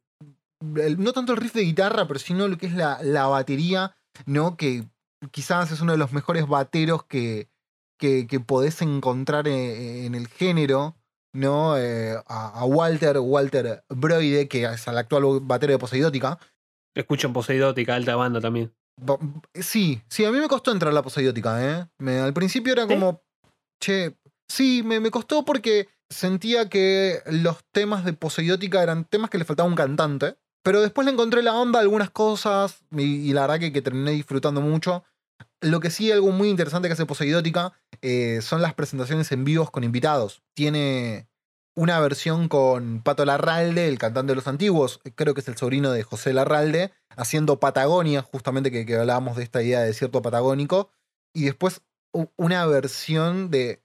[0.75, 3.95] el- no tanto el riff de guitarra, pero sino lo que es la, la batería,
[4.25, 4.55] ¿no?
[4.55, 4.85] Que
[5.31, 7.49] quizás es uno de los mejores bateros que,
[7.97, 10.95] que, que podés encontrar en, en el género,
[11.33, 11.77] ¿no?
[11.77, 16.39] Eh, a, a Walter, Walter Broide, que es el actual batero de Poseidótica.
[16.95, 18.73] Escucho en Poseidótica, alta banda también.
[19.01, 19.19] Bo-
[19.53, 21.87] Sí, sí, a mí me costó entrar a la poseidótica, ¿eh?
[21.99, 23.21] Me- al principio era como,
[23.81, 24.17] che,
[24.47, 29.45] sí, me, me costó porque sentía que los temas de poseidótica eran temas que le
[29.45, 33.41] faltaba un cantante, pero después le encontré la onda a algunas cosas y, y la
[33.41, 35.03] verdad que, que terminé disfrutando mucho.
[35.61, 39.71] Lo que sí, algo muy interesante que hace Poseidótica eh, son las presentaciones en vivos
[39.71, 40.41] con invitados.
[40.53, 41.27] Tiene
[41.75, 45.91] una versión con Pato Larralde, el cantante de los antiguos, creo que es el sobrino
[45.91, 50.89] de José Larralde, haciendo Patagonia, justamente que, hablábamos de esta idea de desierto patagónico.
[51.33, 51.81] Y después
[52.37, 53.81] una versión de,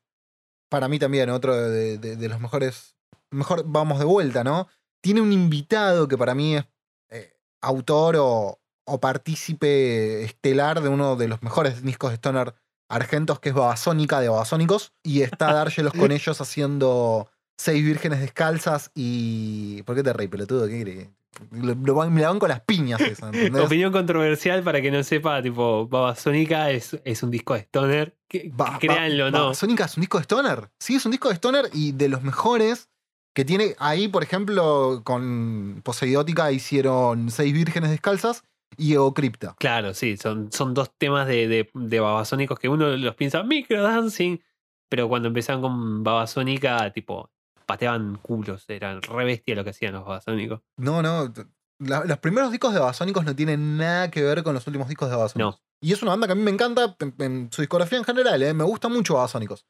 [0.70, 2.96] para mí también, otro de, de- de los mejores,
[3.30, 4.68] mejor, vamos de vuelta, ¿no?
[5.02, 6.64] Tiene un invitado que para mí es
[7.10, 12.54] eh, autor o, o partícipe estelar de uno de los mejores discos de Stoner
[12.88, 14.92] argentos, que es Babasónica de Babasónicos.
[15.02, 17.28] Y está Dárgelos con ellos haciendo
[17.58, 19.82] Seis Vírgenes Descalzas y...
[19.82, 20.66] ¿Por qué te reí, pelotudo?
[20.68, 21.08] ¿Qué crees?
[21.50, 23.64] Lo- lo van- me la van con las piñas esa, ¿entendés?
[23.64, 28.16] Opinión controversial para que no sepa, tipo, Babasónica es, es un disco de stoner.
[28.28, 29.38] Que, Ba- que ba- créanlo no.
[29.44, 30.70] Babasónica es un disco de Stoner.
[30.78, 32.88] Sí, es un disco de Stoner y de los mejores
[33.34, 33.74] que tiene.
[33.78, 38.44] Ahí, por ejemplo, con Poseidótica hicieron Seis Vírgenes Descalzas
[38.78, 39.54] y Eocripta.
[39.58, 44.42] Claro, sí, son, son dos temas de, de, de babasónicos que uno los piensa microdancing,
[44.88, 47.30] pero cuando empezaron con babasónica, tipo,
[47.66, 50.60] pateaban culos, eran re bestia lo que hacían los babasónicos.
[50.76, 51.32] No, no.
[51.78, 55.08] la- los primeros discos de Babasónicos no tienen nada que ver con los últimos discos
[55.10, 55.56] de Babasónicos.
[55.56, 55.60] No.
[55.80, 58.42] Y es una banda que a mí me encanta en, en su discografía en general,
[58.42, 58.54] ¿eh?
[58.54, 59.66] me gusta mucho Babasónicos.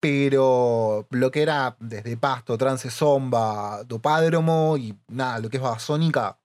[0.00, 6.38] Pero lo que era desde Pasto, Trance Zomba, Dopádromo y nada, lo que es Babasónica.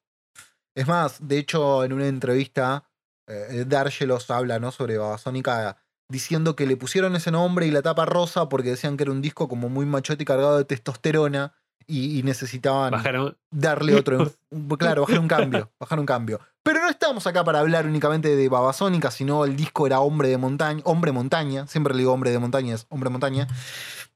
[0.80, 2.86] Es más, de hecho, en una entrevista,
[3.28, 4.72] eh, Dargelos habla ¿no?
[4.72, 5.78] sobre Babasónica
[6.10, 9.22] diciendo que le pusieron ese nombre y la tapa rosa porque decían que era un
[9.22, 11.54] disco como muy machote y cargado de testosterona.
[11.86, 13.36] y, y necesitaban Bajaron.
[13.52, 14.20] darle otro.
[14.52, 15.72] enf- claro, bajar un cambio.
[15.80, 16.40] Bajar un cambio.
[16.64, 20.38] Pero no estamos acá para hablar únicamente de Babasónica, sino el disco era Hombre de
[20.38, 20.82] Montaña.
[20.86, 21.66] Hombre Montaña.
[21.68, 23.48] Siempre le digo Hombre de Montaña, es Hombre Montaña.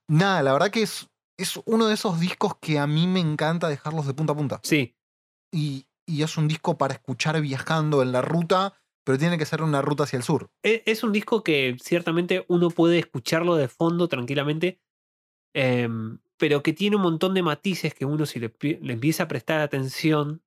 [0.08, 1.08] Nada, la verdad que es,
[1.38, 4.60] es uno de esos discos que a mí me encanta dejarlos de punta a punta.
[4.64, 4.96] Sí,
[5.52, 8.74] Y, y es un disco para escuchar viajando en la ruta,
[9.06, 10.50] pero tiene que ser una ruta hacia el sur.
[10.64, 14.82] E- Es un disco que ciertamente uno puede escucharlo de fondo tranquilamente,
[15.54, 19.24] em, pero que tiene un montón de matices que uno si le, pi- le empieza
[19.24, 20.44] a prestar atención,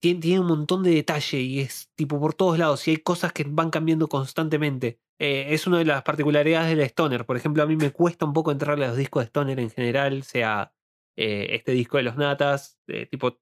[0.00, 3.32] tiene, tiene un montón de detalle y es tipo por todos lados y hay cosas
[3.32, 5.00] que van cambiando constantemente.
[5.20, 7.26] Eh, es una de las particularidades del Stoner.
[7.26, 9.70] Por ejemplo, a mí me cuesta un poco entrarle a los discos de Stoner en
[9.70, 10.72] general, sea
[11.16, 13.40] eh, este disco de los Natas, eh, tipo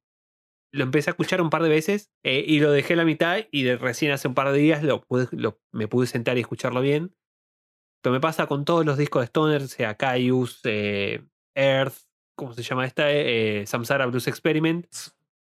[0.76, 3.38] lo empecé a escuchar un par de veces eh, y lo dejé a la mitad
[3.50, 6.40] y de recién hace un par de días lo pude- lo- me pude sentar y
[6.40, 7.14] escucharlo bien.
[8.02, 11.24] Pero me pasa con todos los discos de Stoner, sea Caius, eh,
[11.56, 11.94] Earth,
[12.36, 13.10] ¿cómo se llama esta?
[13.10, 14.86] Eh, eh, Samsara Blues Experiment,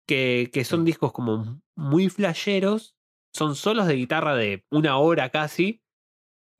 [0.08, 2.96] que, que son discos como muy flasheros,
[3.34, 5.82] son solos de guitarra de una hora casi,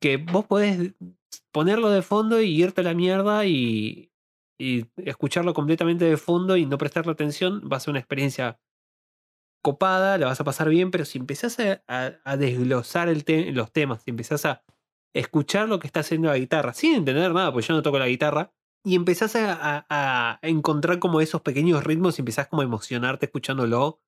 [0.01, 0.93] que vos podés
[1.51, 4.11] ponerlo de fondo y irte a la mierda y,
[4.59, 8.59] y escucharlo completamente de fondo y no prestarle atención, va a ser una experiencia
[9.71, 13.09] copada, la vas a pasar bien, pero si empezás a, a- a desglosar
[13.53, 14.63] los temas, si empezás a
[15.13, 18.07] escuchar lo que está haciendo la guitarra, sin entender nada, porque yo no toco la
[18.07, 18.51] guitarra,
[18.85, 23.25] y empezás a, a- a encontrar como esos pequeños ritmos y empezás como a emocionarte
[23.25, 24.01] escuchándolo.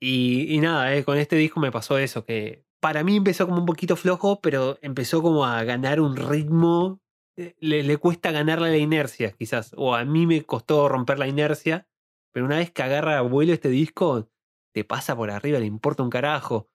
[0.00, 3.66] Y, nada, eh, con este disco me pasó eso, que para mí empezó como un
[3.66, 7.00] poquito flojo, pero empezó como a ganar un ritmo.
[7.36, 9.72] eh, Le, le cuesta ganarle a la inercia, quizás.
[9.76, 11.88] O a mí me costó romper la inercia.
[12.32, 14.28] Pero una vez que agarra vuelo este disco,
[14.74, 16.68] te pasa por arriba, le importa un carajo.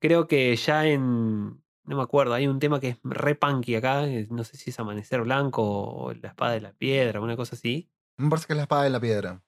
[0.00, 1.62] Creo que ya en.
[1.86, 4.06] No me acuerdo, hay un tema que es re punky acá.
[4.30, 7.90] No sé si es Amanecer Blanco o La Espada de la Piedra, una cosa así.
[8.18, 9.42] Me parece que es la espada de la piedra.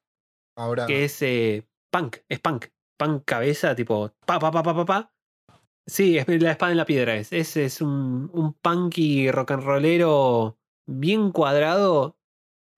[0.56, 0.86] Ahora.
[0.86, 2.66] Que es eh, punk, es punk.
[2.98, 5.14] Punk cabeza, tipo pa pa pa pa pa pa.
[5.86, 7.14] Sí, es la espada en la piedra.
[7.14, 12.18] Es, es, es un, un punky rock and rollero bien cuadrado,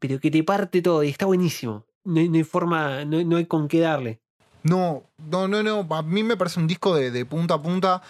[0.01, 1.87] pero que te parte todo y está buenísimo.
[2.05, 4.23] No, no hay forma, no, no hay con qué darle.
[4.63, 5.87] No, no, no, no.
[5.95, 8.03] A mí me parece un disco de, de punta a punta.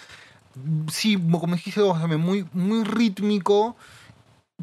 [0.90, 3.76] Sí, como dijiste vos, muy, muy rítmico,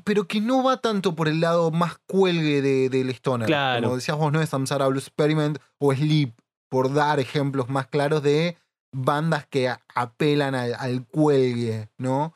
[0.04, 3.48] pero que no va tanto por el lado más cuelgue de- del Stoner.
[3.48, 3.84] Claro.
[3.84, 6.34] Como decías vos, no es Samsara Blue Experiment o Sleep,
[6.70, 8.58] por dar ejemplos más claros de
[8.92, 12.34] bandas que apelan al, al cuelgue, ¿no?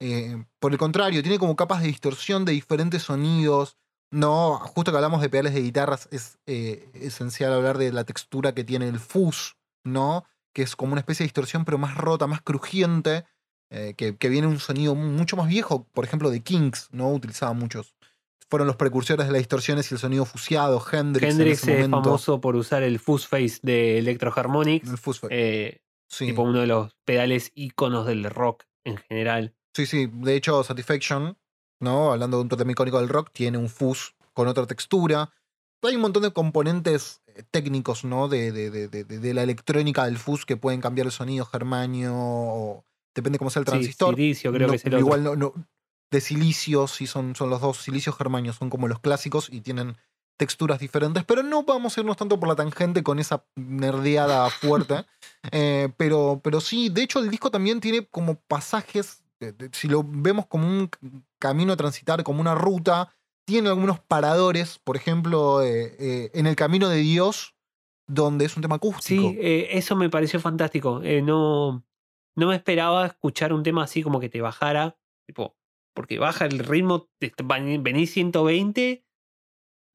[0.00, 3.76] Eh, por el contrario, tiene como capas de distorsión de diferentes sonidos.
[4.12, 8.54] No, justo que hablamos de pedales de guitarras, es eh, esencial hablar de la textura
[8.54, 10.24] que tiene el fuzz, ¿no?
[10.52, 13.24] Que es como una especie de distorsión, pero más rota, más crujiente,
[13.70, 17.10] eh, que, que viene un sonido mucho más viejo, por ejemplo, de Kings, ¿no?
[17.10, 17.94] Utilizaba muchos.
[18.50, 21.24] Fueron los precursores de las distorsiones y el sonido fusiado, Hendrix.
[21.34, 22.10] en Hendrix ese es momento.
[22.10, 26.26] famoso por usar el fuzz face de Electro Harmonix, El fuzz fue- eh, sí.
[26.26, 29.54] tipo uno de los pedales íconos del rock en general.
[29.74, 30.06] sí, sí.
[30.12, 31.38] De hecho, Satisfaction,
[31.82, 32.12] ¿no?
[32.12, 35.30] Hablando de un totem icónico del rock, tiene un fuzz con otra textura.
[35.82, 38.28] Hay un montón de componentes eh, técnicos, ¿no?
[38.28, 42.12] De, de- de- de- de la electrónica del fuzz que pueden cambiar el sonido, germanio,
[42.14, 44.14] o depende cómo sea el Sí, transistor.
[44.14, 45.00] Silicio creo No, que es el otro.
[45.00, 45.54] igual no, no-
[46.10, 47.78] de silicio, sí son, son los dos.
[47.78, 49.96] Silicio germanio son como los clásicos y tienen
[50.38, 55.04] texturas diferentes, pero no vamos a irnos tanto por la tangente con esa nerdeada fuerte.
[55.50, 59.21] Eh, pero, pero sí, de hecho el disco también tiene como pasajes,
[59.72, 60.90] si lo vemos como un
[61.38, 63.14] camino a transitar, como una ruta,
[63.46, 67.54] tiene algunos paradores, por ejemplo, eh, eh, en el Camino de Dios,
[68.06, 69.30] donde es un tema acústico.
[69.30, 71.00] Sí, eh, eso me pareció fantástico.
[71.22, 71.84] No,
[72.36, 75.56] no me esperaba escuchar un tema así como que te bajara, tipo,
[75.94, 79.04] porque baja el ritmo, venís 120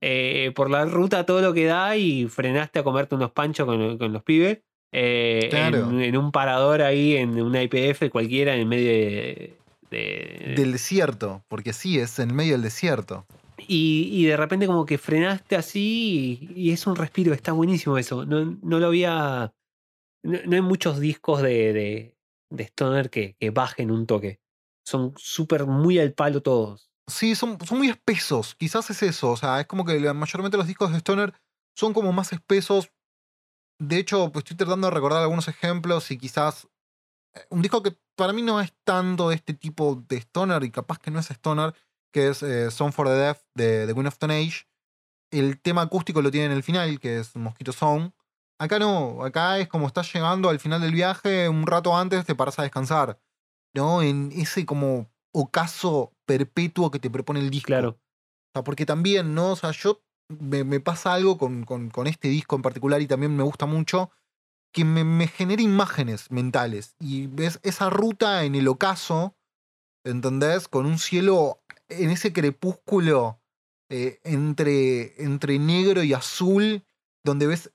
[0.01, 4.13] eh, por la ruta todo lo que da y frenaste a comerte unos panchos con
[4.13, 4.63] los pibes.
[4.91, 5.89] Eh, Claro.
[5.89, 9.57] en, en un parador ahí, en una IPF cualquiera, en medio de...
[9.91, 13.25] de- Del desierto, porque sí, es en medio del desierto.
[13.67, 17.97] y, y de repente como que frenaste así y, y es un respiro, está buenísimo
[17.97, 18.25] eso.
[18.25, 19.53] No, no lo había...
[20.23, 22.15] No, no hay muchos discos de, de,
[22.49, 24.39] de Stoner que, que bajen un toque.
[24.85, 26.89] Son súper muy al palo todos.
[27.09, 30.67] Sí, son, son muy espesos, quizás es eso, o sea, es como que mayormente los
[30.67, 31.33] discos de Stoner
[31.75, 32.89] son como más espesos.
[33.79, 36.67] De hecho, pues estoy tratando de recordar algunos ejemplos y quizás
[37.35, 40.99] eh, un disco que para mí no es tanto este tipo de Stoner y capaz
[40.99, 41.73] que no es Stoner,
[42.11, 44.67] que es eh, Song for the Deaf de, de Queen of Stone Age.
[45.31, 48.11] El tema acústico lo tiene en el final, que es Mosquito Song.
[48.59, 52.33] Acá no, acá es como estás llegando al final del viaje, un rato antes te
[52.33, 53.19] paras a descansar.
[53.75, 54.01] ¿No?
[54.01, 57.67] En ese como ocaso perpetuo que te propone el disco.
[57.67, 57.89] Claro.
[57.89, 59.51] O sea, porque también, ¿no?
[59.51, 63.35] O sea, yo me, me pasa algo con, con- este disco en particular y también
[63.35, 64.11] me gusta mucho,
[64.73, 66.95] que me, me genera imágenes mentales.
[66.99, 69.35] Y ves esa ruta en el ocaso,
[70.05, 70.67] ¿entendés?
[70.67, 73.39] Con un cielo en ese crepúsculo
[73.89, 76.83] eh, entre, entre negro y azul,
[77.23, 77.71] donde ves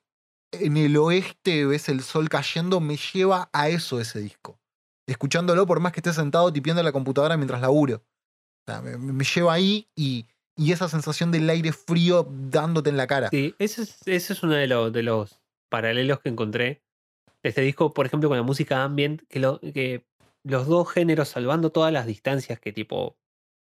[0.52, 4.60] en el oeste, ves el sol cayendo, me lleva a eso ese disco.
[5.08, 7.96] Escuchándolo por más que esté sentado tipiendo en la computadora mientras laburo.
[7.96, 10.26] O sea, me, me lleva ahí y,
[10.56, 13.28] y esa sensación del aire frío dándote en la cara.
[13.30, 15.40] Sí, ese es, ese es uno de, los de los
[15.70, 16.82] paralelos que encontré.
[17.42, 20.06] Este disco, por ejemplo, con la música ambient, que, lo, que
[20.44, 23.16] los dos géneros, salvando todas las distancias que tipo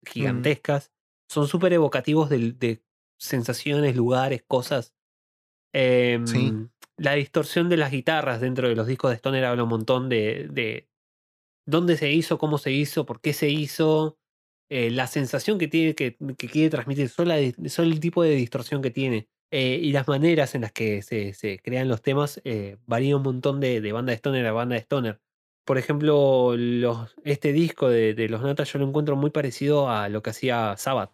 [0.06, 0.92] gigantescas,
[1.30, 2.84] son súper evocativos de,
[3.18, 4.96] sensaciones, lugares, cosas.
[5.74, 6.54] Em, Sí.
[6.98, 10.48] La distorsión de las guitarras dentro de los discos de Stoner habla un montón de,
[10.52, 10.88] de
[11.66, 14.20] dónde se hizo, cómo se hizo, por qué se hizo,
[14.72, 18.24] eh, la sensación que tiene, que, que quiere transmitir, solo, la di- solo el tipo
[18.24, 19.28] de distorsión que tiene.
[19.54, 23.24] eh, y las maneras en las que se, se crean los temas eh, varían un
[23.24, 25.20] montón de, de banda de Stoner a banda de Stoner.
[25.66, 30.08] Por ejemplo, los, este disco de, de los Natas yo lo encuentro muy parecido a
[30.08, 31.12] lo que hacía Sabbath.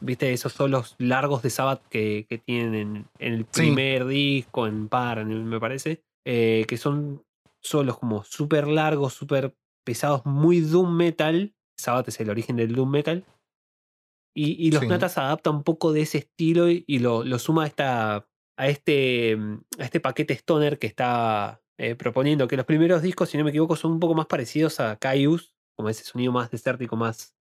[0.00, 0.32] ¿Viste?
[0.32, 3.62] Esos solos largos de Sabbath que, que tienen en, en el Sí.
[3.62, 6.02] primer disco, en Par, me parece.
[6.24, 7.22] eh, que son
[7.60, 11.52] solos como súper largos, súper pesados, muy Doom Metal.
[11.82, 13.24] Sabbath es el origen del Doom Metal.
[14.34, 14.86] Y, y los Sí.
[14.88, 18.16] Natas adapta un poco de ese estilo y, y lo, lo suma a, esta,
[18.56, 22.48] a, este, mm, a este paquete Stoner que está eh, proponiendo.
[22.48, 25.54] Que los primeros discos, si no me equivoco, son un poco más parecidos a Caius,
[25.76, 27.36] como ese sonido más desértico, más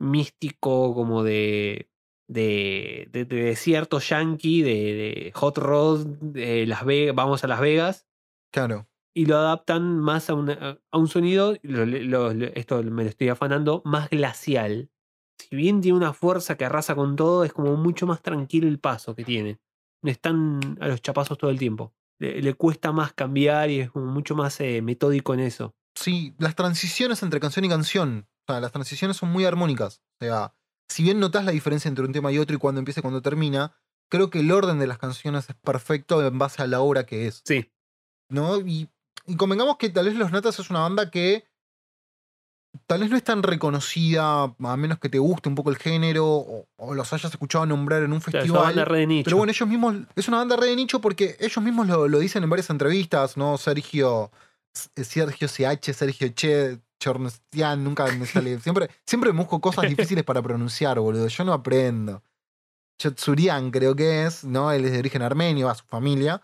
[0.00, 1.90] místico, como de,
[2.28, 7.60] de, de- de desierto yankee, de, de hot rod, de Las Vegas, vamos a Las
[7.60, 8.08] Vegas
[8.52, 8.88] Claro.
[9.14, 13.08] Y lo adaptan más a, una- a un sonido, lo- lo- lo- esto me lo
[13.10, 14.90] estoy afanando, más glacial.
[15.38, 18.78] Si bien tiene una fuerza que arrasa con todo, es como mucho más tranquilo el
[18.78, 19.58] paso que tiene.
[20.02, 21.94] No están a los chapazos todo el tiempo.
[22.20, 25.74] Le, le cuesta más cambiar y es como mucho más eh, metódico en eso.
[25.94, 28.28] Sí, las transiciones entre canción y canción.
[28.48, 30.02] O sea, las transiciones son muy armónicas.
[30.20, 30.54] O sea,
[30.88, 33.22] si bien notas la diferencia entre un tema y otro y cuando empieza y cuando
[33.22, 33.74] termina,
[34.10, 37.26] creo que el orden de las canciones es perfecto en base a la obra que
[37.26, 37.42] es.
[37.44, 37.70] Sí,
[38.28, 38.58] ¿no?
[38.60, 38.88] Y,
[39.26, 41.44] y convengamos que tal vez Los Natas es una banda que
[42.86, 46.26] tal vez no es tan reconocida, a menos que te guste un poco el género
[46.26, 48.64] o, o los hayas escuchado nombrar en un claro, es una festival.
[48.76, 49.24] banda re de nicho.
[49.24, 52.18] Pero bueno, ellos mismos, es una banda re de nicho porque ellos mismos lo, lo
[52.18, 53.58] dicen en varias entrevistas, ¿no?
[53.58, 54.30] Sergio,
[54.74, 58.58] S- Sergio CH, Sergio Che, Chornestian, nunca me sale.
[58.60, 61.26] Siempre, siempre busco cosas difíciles para pronunciar, boludo.
[61.28, 62.22] Yo no aprendo.
[62.98, 64.70] Chetsurian creo que es, ¿no?
[64.72, 66.42] Él es de origen armenio, a su familia.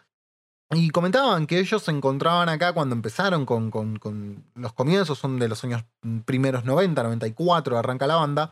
[0.72, 5.38] Y comentaban que ellos se encontraban acá cuando empezaron con, con- con los comienzos, son
[5.38, 5.84] de los años
[6.24, 8.50] primeros 90, 94, arranca la banda.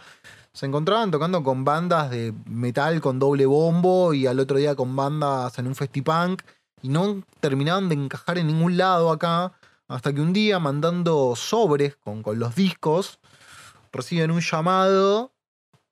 [0.53, 4.95] Se encontraban tocando con bandas de metal con doble bombo y al otro día con
[4.95, 6.43] bandas en un festipunk
[6.83, 9.53] y no terminaban de encajar en ningún lado acá
[9.89, 13.19] hasta que un día mandando sobres con, con los discos
[13.93, 15.33] reciben un llamado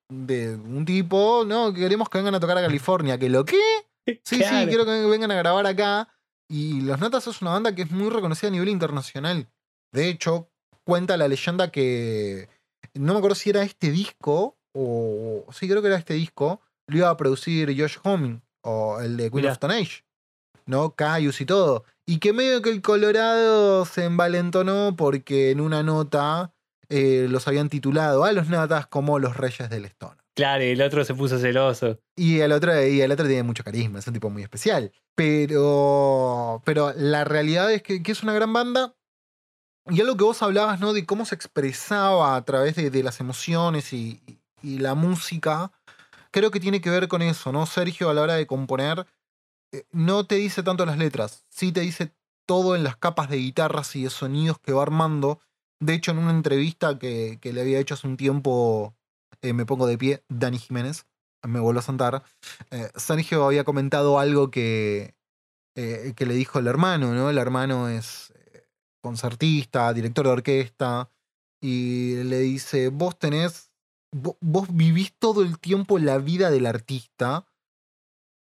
[0.09, 3.59] de un tipo, no, que queremos que vengan a tocar a California, que lo que
[4.25, 4.59] Sí, Claro.
[4.61, 6.09] sí, quiero que vengan a grabar acá.
[6.49, 9.49] Y Los Natas es una banda que es muy reconocida a nivel internacional.
[9.93, 10.51] De hecho,
[10.85, 12.49] cuenta la leyenda que.
[12.95, 15.47] No me acuerdo si era este disco o.
[15.53, 16.61] Sí, creo que era este disco.
[16.89, 19.51] Lo iba a producir Josh Homme o el de Queen Mirá.
[19.53, 20.05] of Stone Age.
[20.67, 20.95] ¿No?
[20.95, 21.85] Caius y todo.
[22.07, 26.53] Y que medio que el Colorado se envalentonó porque en una nota
[26.89, 30.17] eh, los habían titulado a los Natas como los Reyes del Stone.
[30.35, 32.01] Claro, y el otro se puso celoso.
[32.17, 34.93] Y el otro, y el otro tiene mucho carisma, es un tipo muy especial.
[35.15, 38.97] Pero, pero la realidad es que, es una gran banda.
[39.91, 40.93] Y algo que vos hablabas, ¿no?
[40.95, 44.23] De cómo se expresaba a través de, las emociones y,
[44.63, 45.73] la música,
[46.31, 47.67] creo que tiene que ver con eso, ¿no?
[47.67, 49.07] Sergio a la hora de componer
[49.73, 52.15] eh, no te dice tanto las letras, sí te dice
[52.47, 55.41] todo en las capas de guitarras y de sonidos que va armando.
[55.81, 58.95] De hecho, en una entrevista que le había hecho hace un tiempo,
[59.43, 61.07] eh, me pongo de pie, Dani Jiménez,
[61.47, 62.23] me vuelvo a sentar,
[62.71, 65.15] eh, Sergio había comentado algo que,
[65.77, 67.29] eh, que le dijo el hermano, ¿no?
[67.31, 68.67] El hermano es eh,
[69.03, 71.11] concertista, director de orquesta,
[71.61, 73.71] y le dice, vos tenés,
[74.15, 77.47] vo- vos vivís todo el tiempo la vida del artista,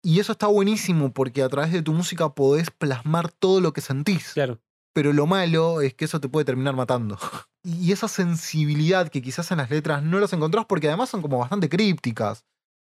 [0.03, 3.81] y eso está buenísimo porque a través de tu música podés plasmar todo lo que
[3.81, 4.35] sentís.
[4.35, 4.61] Claro.
[4.95, 7.19] Pero lo malo es que eso te puede terminar matando.
[7.67, 11.39] Y esa sensibilidad que quizás en las letras no las encontrás porque además son como
[11.39, 12.45] bastante crípticas.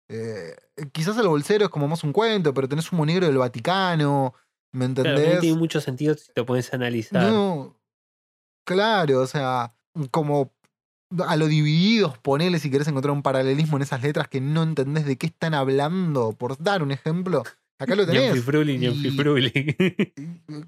[0.08, 0.54] Eh,
[0.92, 4.34] quizás el bolsero es como más un cuento, pero tenés un negro del Vaticano,
[4.72, 5.34] ¿me Claro, entendés?
[5.34, 7.20] no tiene mucho sentido si te pones a analizar.
[7.20, 7.76] No,
[8.64, 9.74] claro, o sea,
[10.12, 10.52] como
[11.26, 15.06] a lo divididos, ponele si querés encontrar un paralelismo en esas letras que no entendés
[15.06, 17.42] de qué están hablando, por dar un ejemplo.
[17.78, 18.22] Acá lo tenés.
[18.24, 19.50] Ñanfi Fruli, Ñanfi Y- Fruli.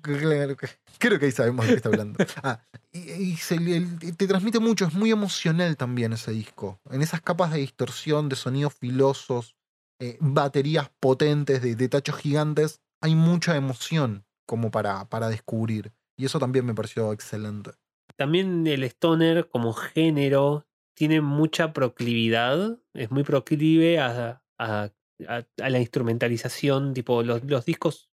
[0.03, 2.19] Claro que- Creo que ahí sabemos de qué está hablando.
[2.43, 6.81] Ah, y, y se le- el- te transmite mucho, es muy emocional también ese disco.
[6.91, 9.57] En esas capas de distorsión, de sonidos filosos,
[10.01, 15.93] eh, baterías potentes, de, de tachos gigantes, hay mucha emoción como para, para descubrir.
[16.17, 17.71] Y eso también me pareció excelente.
[18.17, 24.93] También el stoner como género tiene mucha proclividad, es muy proclive a, a-
[25.29, 28.11] a- a la instrumentalización, tipo los, los discos,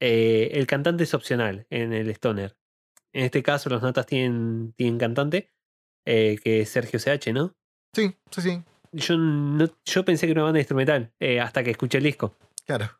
[0.00, 2.56] eh, el cantante es opcional en el stoner.
[3.12, 5.52] En este caso los notas tienen, tienen cantante,
[6.04, 7.54] eh, que es Sergio CH, ¿no?
[7.94, 8.62] Sí, sí, sí,
[8.92, 12.36] Yo, no, yo pensé que era una banda instrumental eh, hasta que escuché el disco.
[12.66, 12.90] claro.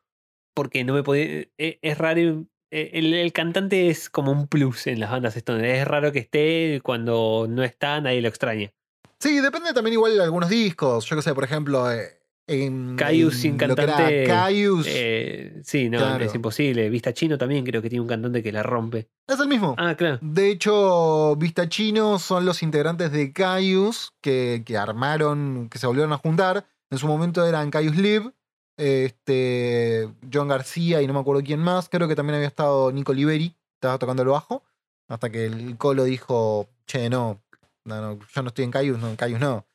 [0.54, 1.46] porque no me podía.
[1.58, 2.46] Es raro.
[2.70, 5.64] El, el cantante es como un plus en las bandas stoner.
[5.64, 8.72] Es raro que esté cuando no está, nadie lo extraña.
[9.20, 11.06] Sí, depende también igual de algunos discos.
[11.06, 12.96] Yo qué sé, por ejemplo, eh, en.
[12.96, 16.24] Caius sin cantante, Caius Eh, sí, no, Claro.
[16.24, 16.88] es imposible.
[16.90, 19.08] Vista Chino también creo que tiene un cantante que la rompe.
[19.26, 19.74] es el mismo.
[19.78, 20.18] Ah, claro.
[20.20, 26.12] De hecho, Vista Chino son los integrantes de Caius que, que armaron, que se volvieron
[26.12, 26.66] a juntar.
[26.90, 28.30] En su momento eran Caius Live,
[28.76, 31.88] este, John García y no me acuerdo quién más.
[31.88, 34.62] Creo que también había estado Nico Liberi, estaba tocando el bajo.
[35.08, 37.42] Hasta que el Colo dijo, che, no,
[37.84, 39.66] no, no, yo no estoy en Caius, no, en Caius no.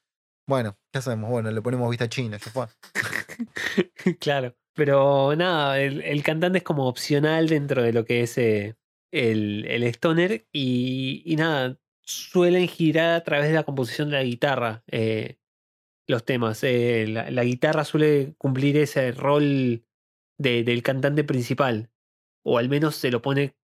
[0.48, 1.30] Bueno, ¿qué hacemos?
[1.30, 2.68] Bueno, le ponemos Vista China, ya fue.
[4.20, 4.56] claro.
[4.74, 8.78] Pero nada, el, el cantante es como opcional dentro de lo que es eh,
[9.12, 10.48] el, el stoner.
[10.54, 15.38] Y, y nada, suelen girar a través de la composición de la guitarra eh,
[16.08, 16.64] los temas.
[16.64, 19.86] Eh, la, la guitarra suele cumplir ese rol
[20.38, 21.92] de- del cantante principal.
[22.46, 23.58] O al menos se lo pone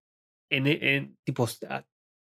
[0.52, 1.48] en, en tipo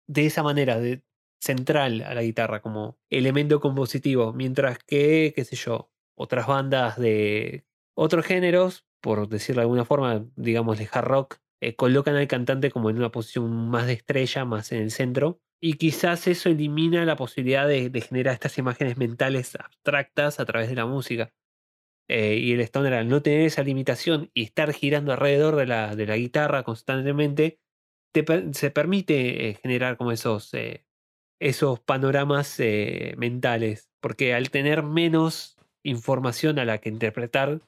[0.08, 1.02] de esa manera, de
[1.42, 4.32] central a la guitarra, como elemento compositivo.
[4.34, 7.66] Mientras que, qué sé yo, otras bandas de
[7.96, 12.72] otros géneros, por decirlo de alguna forma, digamos de hard rock, eh, colocan al cantante
[12.72, 15.42] como en una posición más de estrella, más en el centro.
[15.60, 20.76] Y quizás eso elimina la posibilidad de, generar estas imágenes mentales abstractas a través de
[20.76, 21.34] la música.
[22.08, 25.96] Eh, y el stoner al no tener esa limitación y estar girando alrededor de la,
[25.96, 27.60] de la guitarra constantemente,
[28.12, 30.54] te se permite eh, generar como esos,
[31.42, 33.90] esos panoramas eh, mentales.
[34.00, 37.60] Porque al tener menos información a la que interpretar,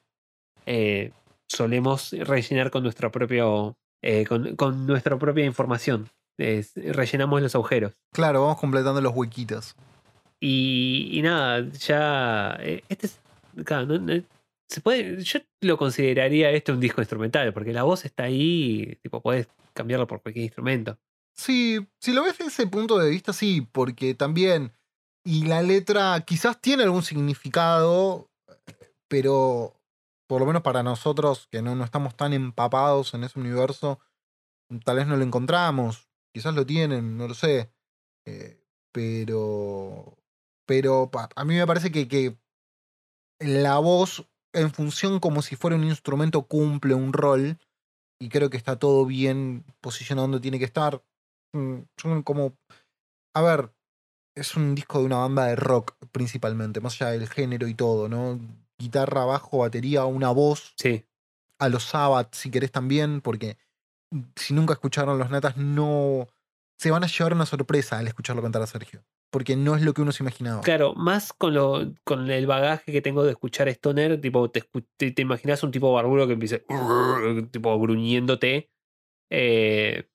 [0.66, 1.10] eh,
[1.48, 3.76] solemos rellenar con nuestro propio.
[4.02, 6.08] eh, con, con nuestra propia información.
[6.38, 7.92] Rellenamos los agujeros.
[8.12, 9.74] Claro, vamos completando los huequitos.
[10.40, 12.58] Y, y nada, ya.
[12.88, 13.20] Este es.
[13.64, 14.22] claro, no- no-
[14.68, 19.20] se puede, yo lo consideraría este un disco instrumental, porque la voz está ahí, tipo,
[19.20, 20.98] puedes cambiarlo por cualquier instrumento.
[21.36, 24.72] Sí, si lo ves desde ese punto de vista, sí, porque también,
[25.24, 28.30] y la letra quizás tiene algún significado,
[29.08, 29.74] pero
[30.28, 33.98] por lo menos para nosotros que no, no estamos tan empapados en ese universo,
[34.84, 37.70] tal vez no lo encontramos, quizás lo tienen, no lo sé,
[38.26, 38.60] eh,
[38.92, 40.16] pero,
[40.66, 42.38] pero a mí me parece que, que
[43.40, 47.58] la voz en función como si fuera un instrumento cumple un rol
[48.20, 51.02] y creo que está todo bien posicionado donde tiene que estar.
[51.54, 52.56] Mm, Son como.
[53.34, 53.70] A ver,
[54.36, 58.08] es un disco de una banda de rock principalmente, más allá del género y todo,
[58.08, 58.38] ¿no?
[58.78, 60.74] Guitarra, bajo, batería, una voz.
[60.76, 61.04] Sí,
[61.60, 63.56] A los Sabbath, si querés también, porque
[64.36, 66.28] si nunca escucharon los natas, no.
[66.78, 69.04] Se van a llevar una sorpresa al escucharlo cantar a Sergio.
[69.30, 70.60] Porque no es lo que uno se imaginaba.
[70.60, 74.62] claro, más con, lo, con el bagaje que tengo de escuchar Stoner, tipo, te,
[74.96, 76.64] te, te imaginas un tipo barbudo que empiece,
[77.50, 78.70] tipo, gruñéndote,
[79.30, 80.08] eh,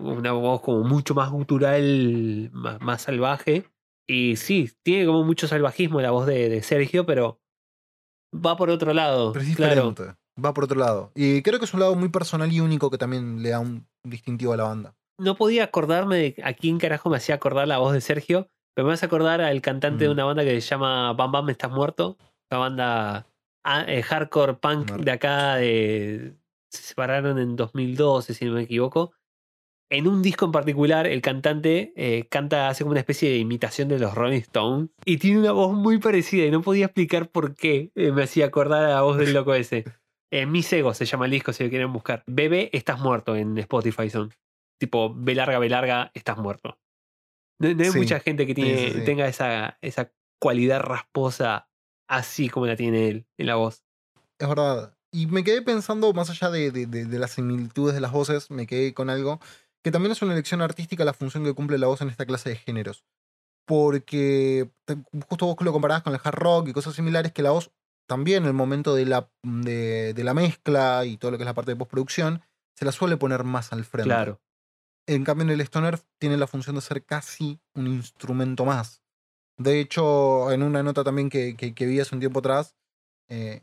[0.00, 3.64] una voz como mucho más gutural, más, más salvaje.
[4.08, 7.40] Y sí, tiene como mucho salvajismo la voz de, de Sergio, pero
[8.34, 9.32] va por otro lado.
[9.32, 9.94] Pero es claro.
[10.42, 11.12] Va por otro lado.
[11.14, 13.86] Y creo que es un lado muy personal y único que también le da un
[14.04, 14.94] distintivo a la banda.
[15.18, 18.86] no podía acordarme de a quién carajo me hacía acordar la voz de Sergio, pero
[18.86, 20.12] me hace acordar al cantante de Mm.
[20.12, 22.18] una banda que se llama Bam Bam Estás Muerto,
[22.50, 23.26] una banda
[23.64, 26.36] ah, eh, hardcore punk de acá, de,
[26.70, 29.12] se separaron en 2012, si no me equivoco.
[29.88, 33.88] En un disco en particular, el cantante eh, canta, hace como una especie de imitación
[33.88, 37.54] de los Rolling Stones y tiene una voz muy parecida y no podía explicar por
[37.54, 39.84] qué eh, me hacía acordar a la voz del loco ese.
[40.32, 42.24] Eh, Mis Ego se llama el disco si lo quieren buscar.
[42.26, 44.32] Bebé, estás muerto en Spotify son.
[44.80, 46.78] Tipo, B larga, B larga, estás muerto.
[47.60, 49.04] No, no hay Sí, mucha gente que sí, tiene, sí, sí.
[49.04, 51.68] tenga esa, esa cualidad rasposa
[52.08, 53.84] así como la tiene él en la voz.
[54.38, 54.96] Es verdad.
[55.12, 58.50] Y me quedé pensando, más allá de, de- de- de las similitudes de las voces,
[58.50, 59.40] me quedé con algo
[59.86, 62.48] que también es una elección artística la función que cumple la voz en esta clase
[62.50, 63.04] de géneros.
[63.64, 64.68] porque
[65.28, 67.70] justo vos lo comparabas con el hard rock y cosas similares, que la voz
[68.08, 71.46] también en el momento de la, de, de la mezcla y todo lo que es
[71.46, 72.42] la parte de postproducción,
[72.74, 74.08] se la suele poner más al frente.
[74.08, 74.40] Claro.
[75.08, 79.02] En cambio, en el Stoner tiene la función de ser casi un instrumento más.
[79.56, 82.74] De hecho, en una nota también que, que- que vi hace un tiempo atrás,
[83.28, 83.62] eh,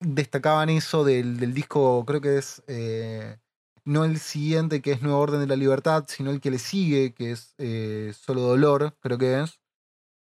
[0.00, 3.38] destacaban eso del, del disco, creo que es eh,
[3.84, 7.12] no el siguiente, que es Nueva Orden de la Libertad, sino el que le sigue,
[7.14, 9.60] que es eh, Solo Dolor, creo que es,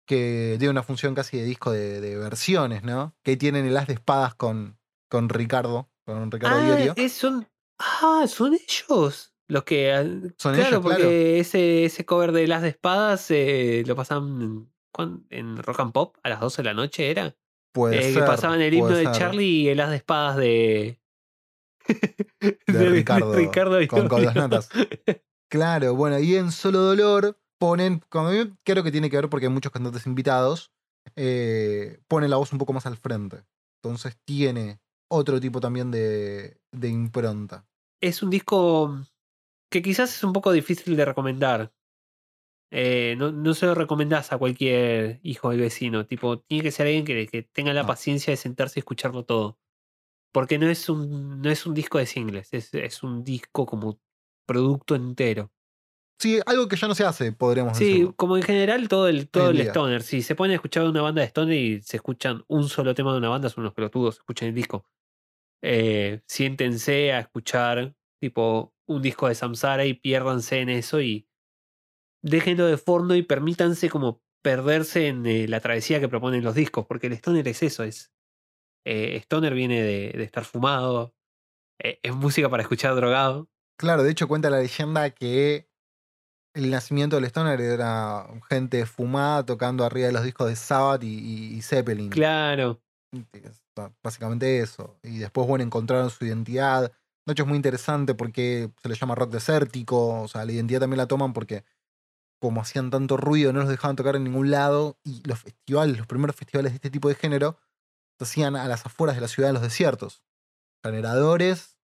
[0.06, 3.14] que tiene una función casi de disco de, de versiones, ¿no?
[3.22, 4.78] Que tienen el as de espadas con,
[5.10, 7.46] con Ricardo, con Ricardo Ah, es- son,
[7.78, 9.92] ah, son ellos los que.
[10.38, 11.10] Son claro, ellos, porque claro.
[11.10, 15.92] ese, ese cover de Las de Espadas eh, lo pasaban en, ¿cuán- en Rock and
[15.92, 17.34] Pop a las 12 de la noche, ¿era?
[17.72, 19.10] Puede Eh, ser, que pasaban el himno de.
[19.12, 21.00] Charlie y el As de Espadas de.
[22.66, 24.68] de Ricardo, Ricardo con, con las notas.
[25.50, 28.30] Claro, bueno, y en Solo Dolor ponen, como
[28.64, 30.72] creo que tiene que ver porque hay muchos cantantes invitados,
[31.16, 33.44] eh, ponen la voz un poco más al frente.
[33.82, 34.80] Entonces tiene
[35.10, 37.66] otro tipo también de, de impronta.
[38.00, 38.98] es un disco
[39.70, 41.72] que quizás es un poco difícil de recomendar.
[42.70, 46.06] Eh, no, no se lo recomendás a cualquier hijo del vecino.
[46.06, 47.88] Tipo, tiene que ser alguien que, que tenga la No.
[47.88, 49.58] paciencia de sentarse y escucharlo todo.
[50.32, 53.98] Porque no es un, no es un disco de singles, es, es un disco como
[54.46, 55.52] producto entero.
[56.20, 58.14] Sí, algo que ya no se hace, podríamos Sí, decirlo.
[58.16, 60.02] como en general todo el, todo el stoner.
[60.02, 63.12] Si se ponen a escuchar una banda de stoner y se escuchan un solo tema
[63.12, 64.84] de una banda, son unos pelotudos, escuchen el disco.
[65.62, 71.28] Eh, siéntense a escuchar tipo un disco de Samsara y piérdanse en eso y
[72.22, 76.86] déjenlo de fondo y permítanse como perderse en eh, la travesía que proponen los discos,
[76.86, 78.12] porque el stoner es eso, es
[78.90, 81.14] eh, stoner viene de, de estar fumado,
[81.78, 83.48] eh, es música para escuchar drogado.
[83.78, 85.68] Claro, de hecho cuenta la leyenda que
[86.54, 91.06] el nacimiento del Stoner era gente fumada tocando arriba de los discos de Sabbath y,
[91.06, 92.10] y- y Zeppelin.
[92.10, 92.80] Claro,
[94.02, 94.98] básicamente eso.
[95.02, 96.90] Y después, bueno, encontraron su identidad.
[97.26, 100.22] De hecho, es muy interesante porque se le llama rock desértico.
[100.22, 101.64] O sea, la identidad también la toman porque,
[102.40, 104.98] como hacían tanto ruido, no los dejaban tocar en ningún lado.
[105.04, 107.56] Y los festivales, los primeros festivales de este tipo de género,
[108.18, 110.22] se hacían a las afueras de la ciudad en los desiertos.
[110.84, 111.78] Generadores,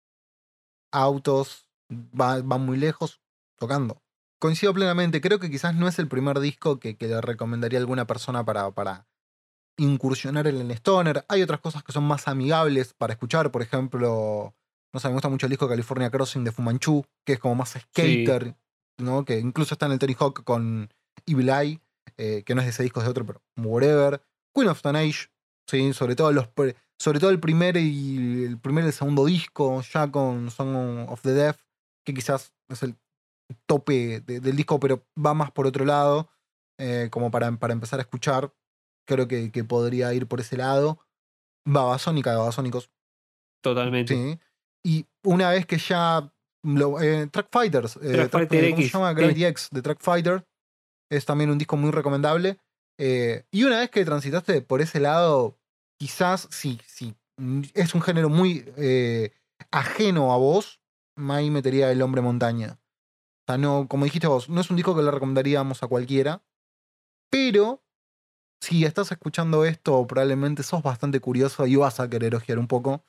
[0.92, 3.20] autos, va- van muy lejos,
[3.58, 4.02] tocando.
[4.40, 5.20] Coincido plenamente.
[5.20, 8.44] Creo que quizás no es el primer disco que, que le recomendaría a alguna persona
[8.44, 9.06] para, para
[9.78, 11.24] incursionar en el stoner.
[11.28, 13.50] Hay otras cosas que son más amigables para escuchar.
[13.50, 14.54] Por ejemplo,
[14.92, 17.70] no sé, me gusta mucho el disco California Crossing de Fumanchu, que es como más
[17.70, 18.54] skater,
[18.98, 19.24] ¿no?
[19.24, 20.92] Que incluso está en el Tony Hawk con
[21.26, 21.80] Evil Eye,
[22.18, 24.22] eh, que no es de ese disco, es de otro, pero whatever.
[24.54, 25.30] Queen of Stone Age,
[25.68, 26.48] sí, sobre todo los
[26.98, 31.20] sobre todo el primer y el primer y el segundo disco, ya con Song of
[31.22, 31.60] the Deaf,
[32.06, 32.96] que quizás es el
[33.66, 36.28] tope de- del disco, pero va más por otro lado,
[36.78, 38.52] eh, como para, para empezar a escuchar.
[39.06, 41.00] Creo que, que podría ir por ese lado.
[41.66, 42.90] Babasónica de Babasónicos,
[43.62, 44.14] totalmente.
[44.14, 44.38] sí.
[44.86, 46.30] Y una vez que ya.
[46.66, 49.10] Lo, eh, Track Fighters, eh, Track Track- Fighter ¿cómo se X, llama?
[49.10, 49.16] sí.
[49.16, 50.46] Gravity X de Track Fighter.
[51.10, 52.58] Es también un disco muy recomendable.
[52.98, 55.58] Eh, y una vez que transitaste por ese lado,
[55.98, 59.32] quizás si, si mm, es un género muy eh,
[59.70, 60.80] ajeno a vos,
[61.16, 62.78] ahí metería el hombre montaña.
[63.42, 66.42] O sea, no, como dijiste vos, no es un disco que le recomendaríamos a cualquiera,
[67.30, 67.82] pero
[68.60, 73.04] si estás escuchando esto, probablemente sos bastante curioso y vas a querer ojear un poco.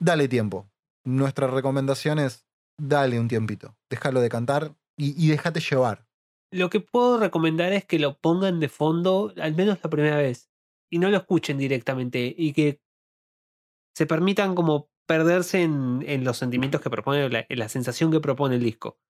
[0.00, 0.70] Dale tiempo.
[1.04, 2.46] Nuestra recomendación es
[2.78, 3.76] dale un tiempito.
[3.90, 6.06] Déjalo de cantar y déjate llevar.
[6.54, 10.52] Lo que puedo recomendar es que lo pongan de fondo, al menos la primera vez,
[10.88, 12.80] y no lo escuchen directamente, y que
[13.96, 18.20] se permitan como perderse en, en los sentimientos que propone, la, en la sensación que
[18.20, 19.00] propone el disco.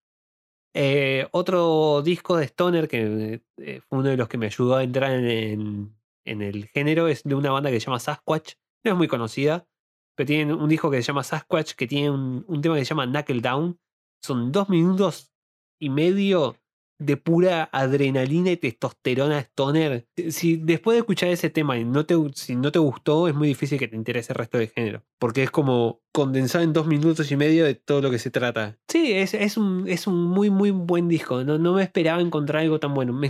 [0.74, 4.82] Eh, otro disco de Stoner que eh, fue uno de los que me ayudó a
[4.82, 8.54] entrar en, en- el género es de una banda que se llama Sasquatch.
[8.84, 9.68] No es muy conocida,
[10.16, 12.90] pero tienen un disco que se llama Sasquatch que tiene un, un tema que se
[12.90, 13.78] llama Knuckle Down.
[14.22, 15.32] Son dos minutos
[15.78, 16.56] y medio
[16.98, 20.06] de pura adrenalina y testosterona stoner.
[20.30, 23.48] Si después de escuchar ese tema y no te, si no te gustó, es muy
[23.48, 25.02] difícil que te interese el resto del género.
[25.18, 28.78] Porque es como condensar en dos minutos y medio de todo lo que se trata.
[28.88, 31.44] Sí, es, es, un, es un muy, muy buen disco.
[31.44, 33.20] No, no me esperaba encontrar algo tan bueno.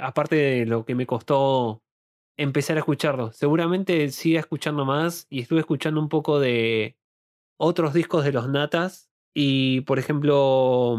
[0.00, 1.82] Aparte de lo que me costó
[2.36, 3.32] empezar a escucharlo.
[3.32, 6.96] Seguramente siga escuchando más y estuve escuchando un poco de
[7.58, 9.10] otros discos de los Natas.
[9.34, 10.96] Y, por ejemplo,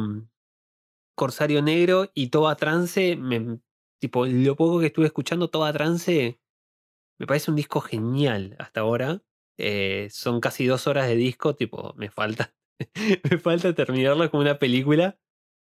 [1.16, 3.60] Corsario Negro y Toba Trance, me,
[4.00, 6.40] tipo, lo poco que estuve escuchando, Toba Trance,
[7.20, 9.22] me parece un disco genial hasta ahora.
[9.58, 12.54] Eh, son casi dos horas de disco, tipo, me falta.
[13.30, 15.20] me falta terminarlo como una película.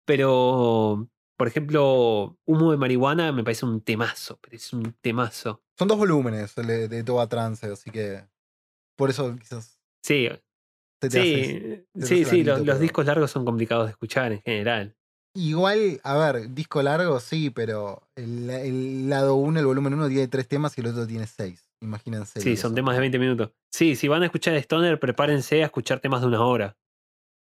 [0.06, 5.62] Pero Por ejemplo, Humo de Marihuana me parece un temazo, pero es un temazo.
[5.78, 8.24] Son dos volúmenes de, de Toba Trance, así que
[8.96, 10.28] por eso quizás Sí,
[11.00, 13.92] te, te haces- sí, te sí, haces sí, granito, los, discos largos son complicados de
[13.92, 14.96] escuchar en general.
[15.36, 20.28] Igual, a ver, disco largo sí, pero el, el lado 1, el volumen 1 tiene
[20.28, 21.68] tres temas y el otro tiene seis.
[21.80, 22.40] Imagínense.
[22.40, 23.50] Sí, son temas de 20 minutos.
[23.72, 26.76] Sí, si van a escuchar Stoner, prepárense a escuchar temas de una hora.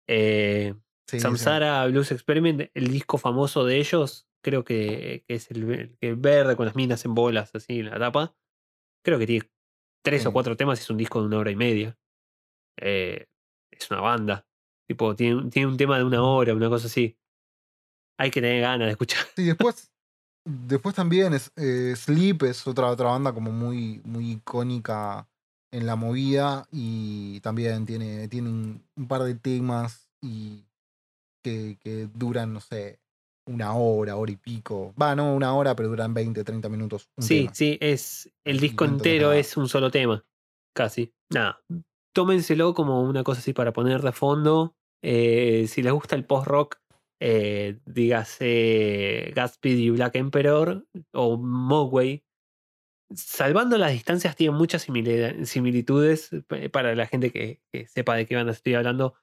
[0.07, 0.73] Eh,
[1.22, 6.15] Samsara Blues Experiment, el disco famoso de ellos, creo que, que es el, ve- el
[6.18, 8.35] verde con las minas en bolas así en la tapa.
[9.03, 9.49] Creo que tiene
[10.03, 11.97] tres o cuatro temas y es un disco de una hora y media.
[12.81, 13.27] Eh,
[13.72, 14.45] es una banda.
[14.88, 17.18] Tipo, tiene, tiene un tema de una hora, una cosa así.
[18.19, 19.25] Hay que tener ganas de escuchar.
[19.35, 19.91] Sí, después,
[20.43, 25.25] después también es, eh, Sleep es otra, otra banda como muy, muy icónica
[25.71, 30.65] en la movida y también tiene, tiene un, un par de temas y
[31.41, 32.99] que, que duran, no sé,
[33.45, 34.93] una hora, hora y pico.
[35.01, 37.09] Va, no una hora, pero duran 20, 30 minutos.
[37.19, 37.53] Sí, tema.
[37.53, 38.29] sí, es.
[38.43, 40.25] El disco entero es un solo tema.
[40.75, 41.13] Casi.
[41.29, 41.61] Nada.
[42.13, 44.75] Tómenselo como una cosa así para poner de fondo.
[45.01, 46.79] Eh, si les gusta el post-rock,
[47.19, 52.23] eh, dígase Gatsby y Black Emperor o Mogwai.
[53.13, 58.35] Salvando las distancias, tienen muchas simili- similitudes eh, para la gente que, sepa de qué
[58.35, 59.15] banda estoy hablando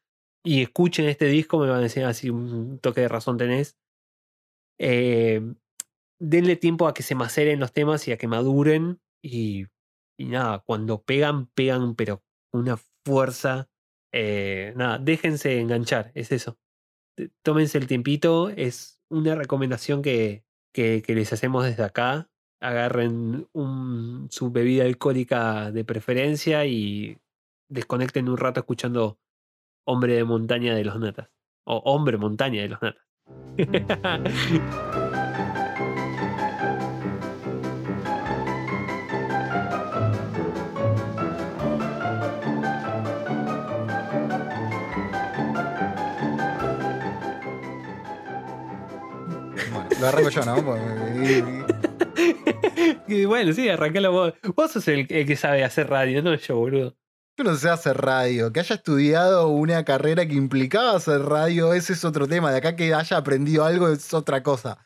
[0.44, 3.76] y escuchen este disco, me van a decir así un toque de razón tenés.
[4.78, 5.40] Eh,
[6.20, 9.00] denle tiempo a que se maceren los temas y a que maduren.
[9.22, 9.66] Y,
[10.18, 13.68] nada, cuando pegan, pegan, pero una fuerza.
[14.12, 16.58] Eh, nada, déjense enganchar, es eso.
[17.42, 22.28] Tómense el tiempito, es una recomendación que, que, que les hacemos desde acá.
[22.60, 27.18] Agarren un, su bebida alcohólica de preferencia y
[27.68, 29.18] desconecten un rato escuchando
[29.86, 31.30] Hombre de Montaña de los Natas.
[31.64, 33.04] O Hombre Montaña de los Natas.
[50.00, 50.64] lo arranco yo, ¿no?
[50.64, 51.64] Porque-
[53.08, 54.34] Y bueno, sí, arrancalo vos.
[54.54, 56.96] Vos sos el, el que sabe hacer radio, no yo, boludo.
[57.38, 58.52] Yo no sé hacer radio.
[58.52, 62.50] Que haya estudiado una carrera que implicaba hacer radio, ese es otro tema.
[62.50, 64.78] De acá que haya aprendido algo es otra cosa.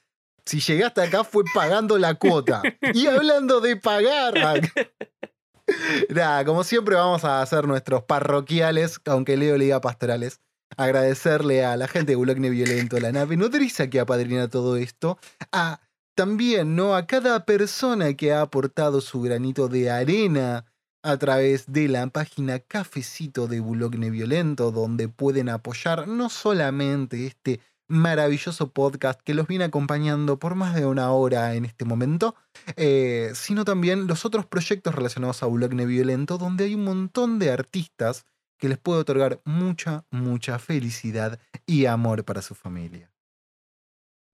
[0.47, 2.63] Si llegaste acá fue pagando la cuota.
[2.95, 4.35] Y hablando de pagar.
[6.09, 10.41] Nada, como siempre vamos a hacer nuestros parroquiales, aunque Leo le diga pastorales.
[10.77, 15.19] Agradecerle a la gente de Bulogne Violento, la nave nodriza que apadrina todo esto.
[15.53, 15.81] A
[16.15, 16.95] también, ¿no?
[16.95, 20.67] A cada persona que ha aportado su granito de arena
[21.03, 27.61] a través de la página Cafecito de Bulogne Violento, donde pueden apoyar no solamente este
[27.89, 32.37] maravilloso podcast que los viene acompañando por más de una hora en este momento,
[32.77, 37.51] eh, sino también los otros proyectos relacionados a Bulogne Violento, donde hay un montón de
[37.51, 38.27] artistas
[38.61, 43.11] que les puede otorgar mucha, mucha felicidad y amor para su familia.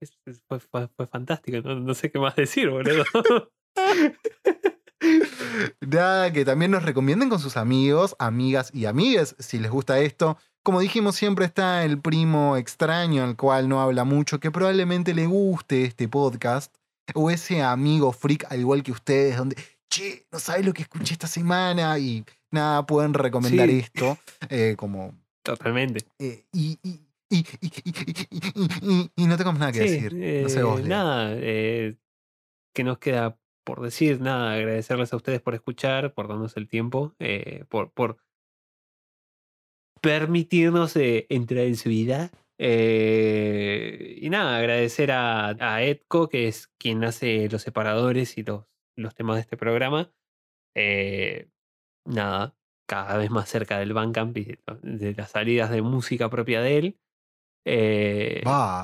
[0.03, 3.05] Es- es- Fue, fue- fue fantástico, no, no sé qué más decir, boludo.
[5.81, 10.37] Nada, que también nos recomienden con sus amigos, amigas y amigues si les gusta esto.
[10.63, 15.27] Como dijimos, siempre está el primo extraño, al cual no habla mucho, que probablemente le
[15.27, 16.75] guste este podcast.
[17.15, 19.57] O ese amigo freak, al igual que ustedes, donde,
[19.89, 21.99] che, no sabes lo que escuché esta semana.
[21.99, 23.79] Y nada, pueden recomendar Sí.
[23.81, 24.19] esto.
[24.49, 25.15] eh, como.
[25.43, 26.05] Totalmente.
[26.19, 27.01] eh, y, y,
[27.31, 30.43] y, y, no tengo más nada que Sí, decir.
[30.43, 30.89] no sé eh, vos, Leo.
[30.89, 31.97] nada, eh,
[32.75, 37.15] que nos queda por decir, nada, agradecerles a ustedes por escuchar, por darnos el tiempo,
[37.19, 38.19] eh, por, por
[40.01, 42.31] permitirnos eh, entrar en su vida.
[42.59, 48.65] Eh, y nada, agradecer a, a Edco, que es quien hace los separadores y los,
[48.97, 50.13] los temas de este programa.
[50.75, 51.49] Eh,
[52.05, 52.57] nada,
[52.89, 57.01] cada vez más cerca del Bandcamp y de, las salidas de música propia de él.
[57.69, 58.43] Eh.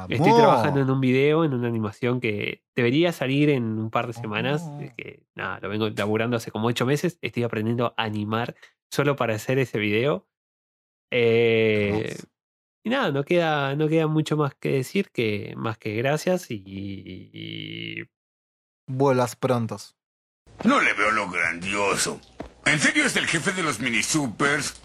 [0.08, 4.12] Estoy trabajando en un video, en una animación que debería salir en un par de
[4.12, 4.62] semanas.
[4.66, 4.80] Oh.
[4.80, 7.18] eh, Que nada, lo vengo laburando hace como ocho meses.
[7.22, 8.56] Estoy aprendiendo a animar
[8.90, 10.26] solo para hacer ese video.
[11.12, 12.16] Eh,
[12.84, 16.62] y nada, no queda, no queda mucho más que decir que más que gracias y,
[16.66, 18.02] y
[18.88, 19.96] Vuelas prontos.
[20.64, 22.20] No le veo lo grandioso.
[22.64, 24.82] ¿En serio es el jefe de los mini supers?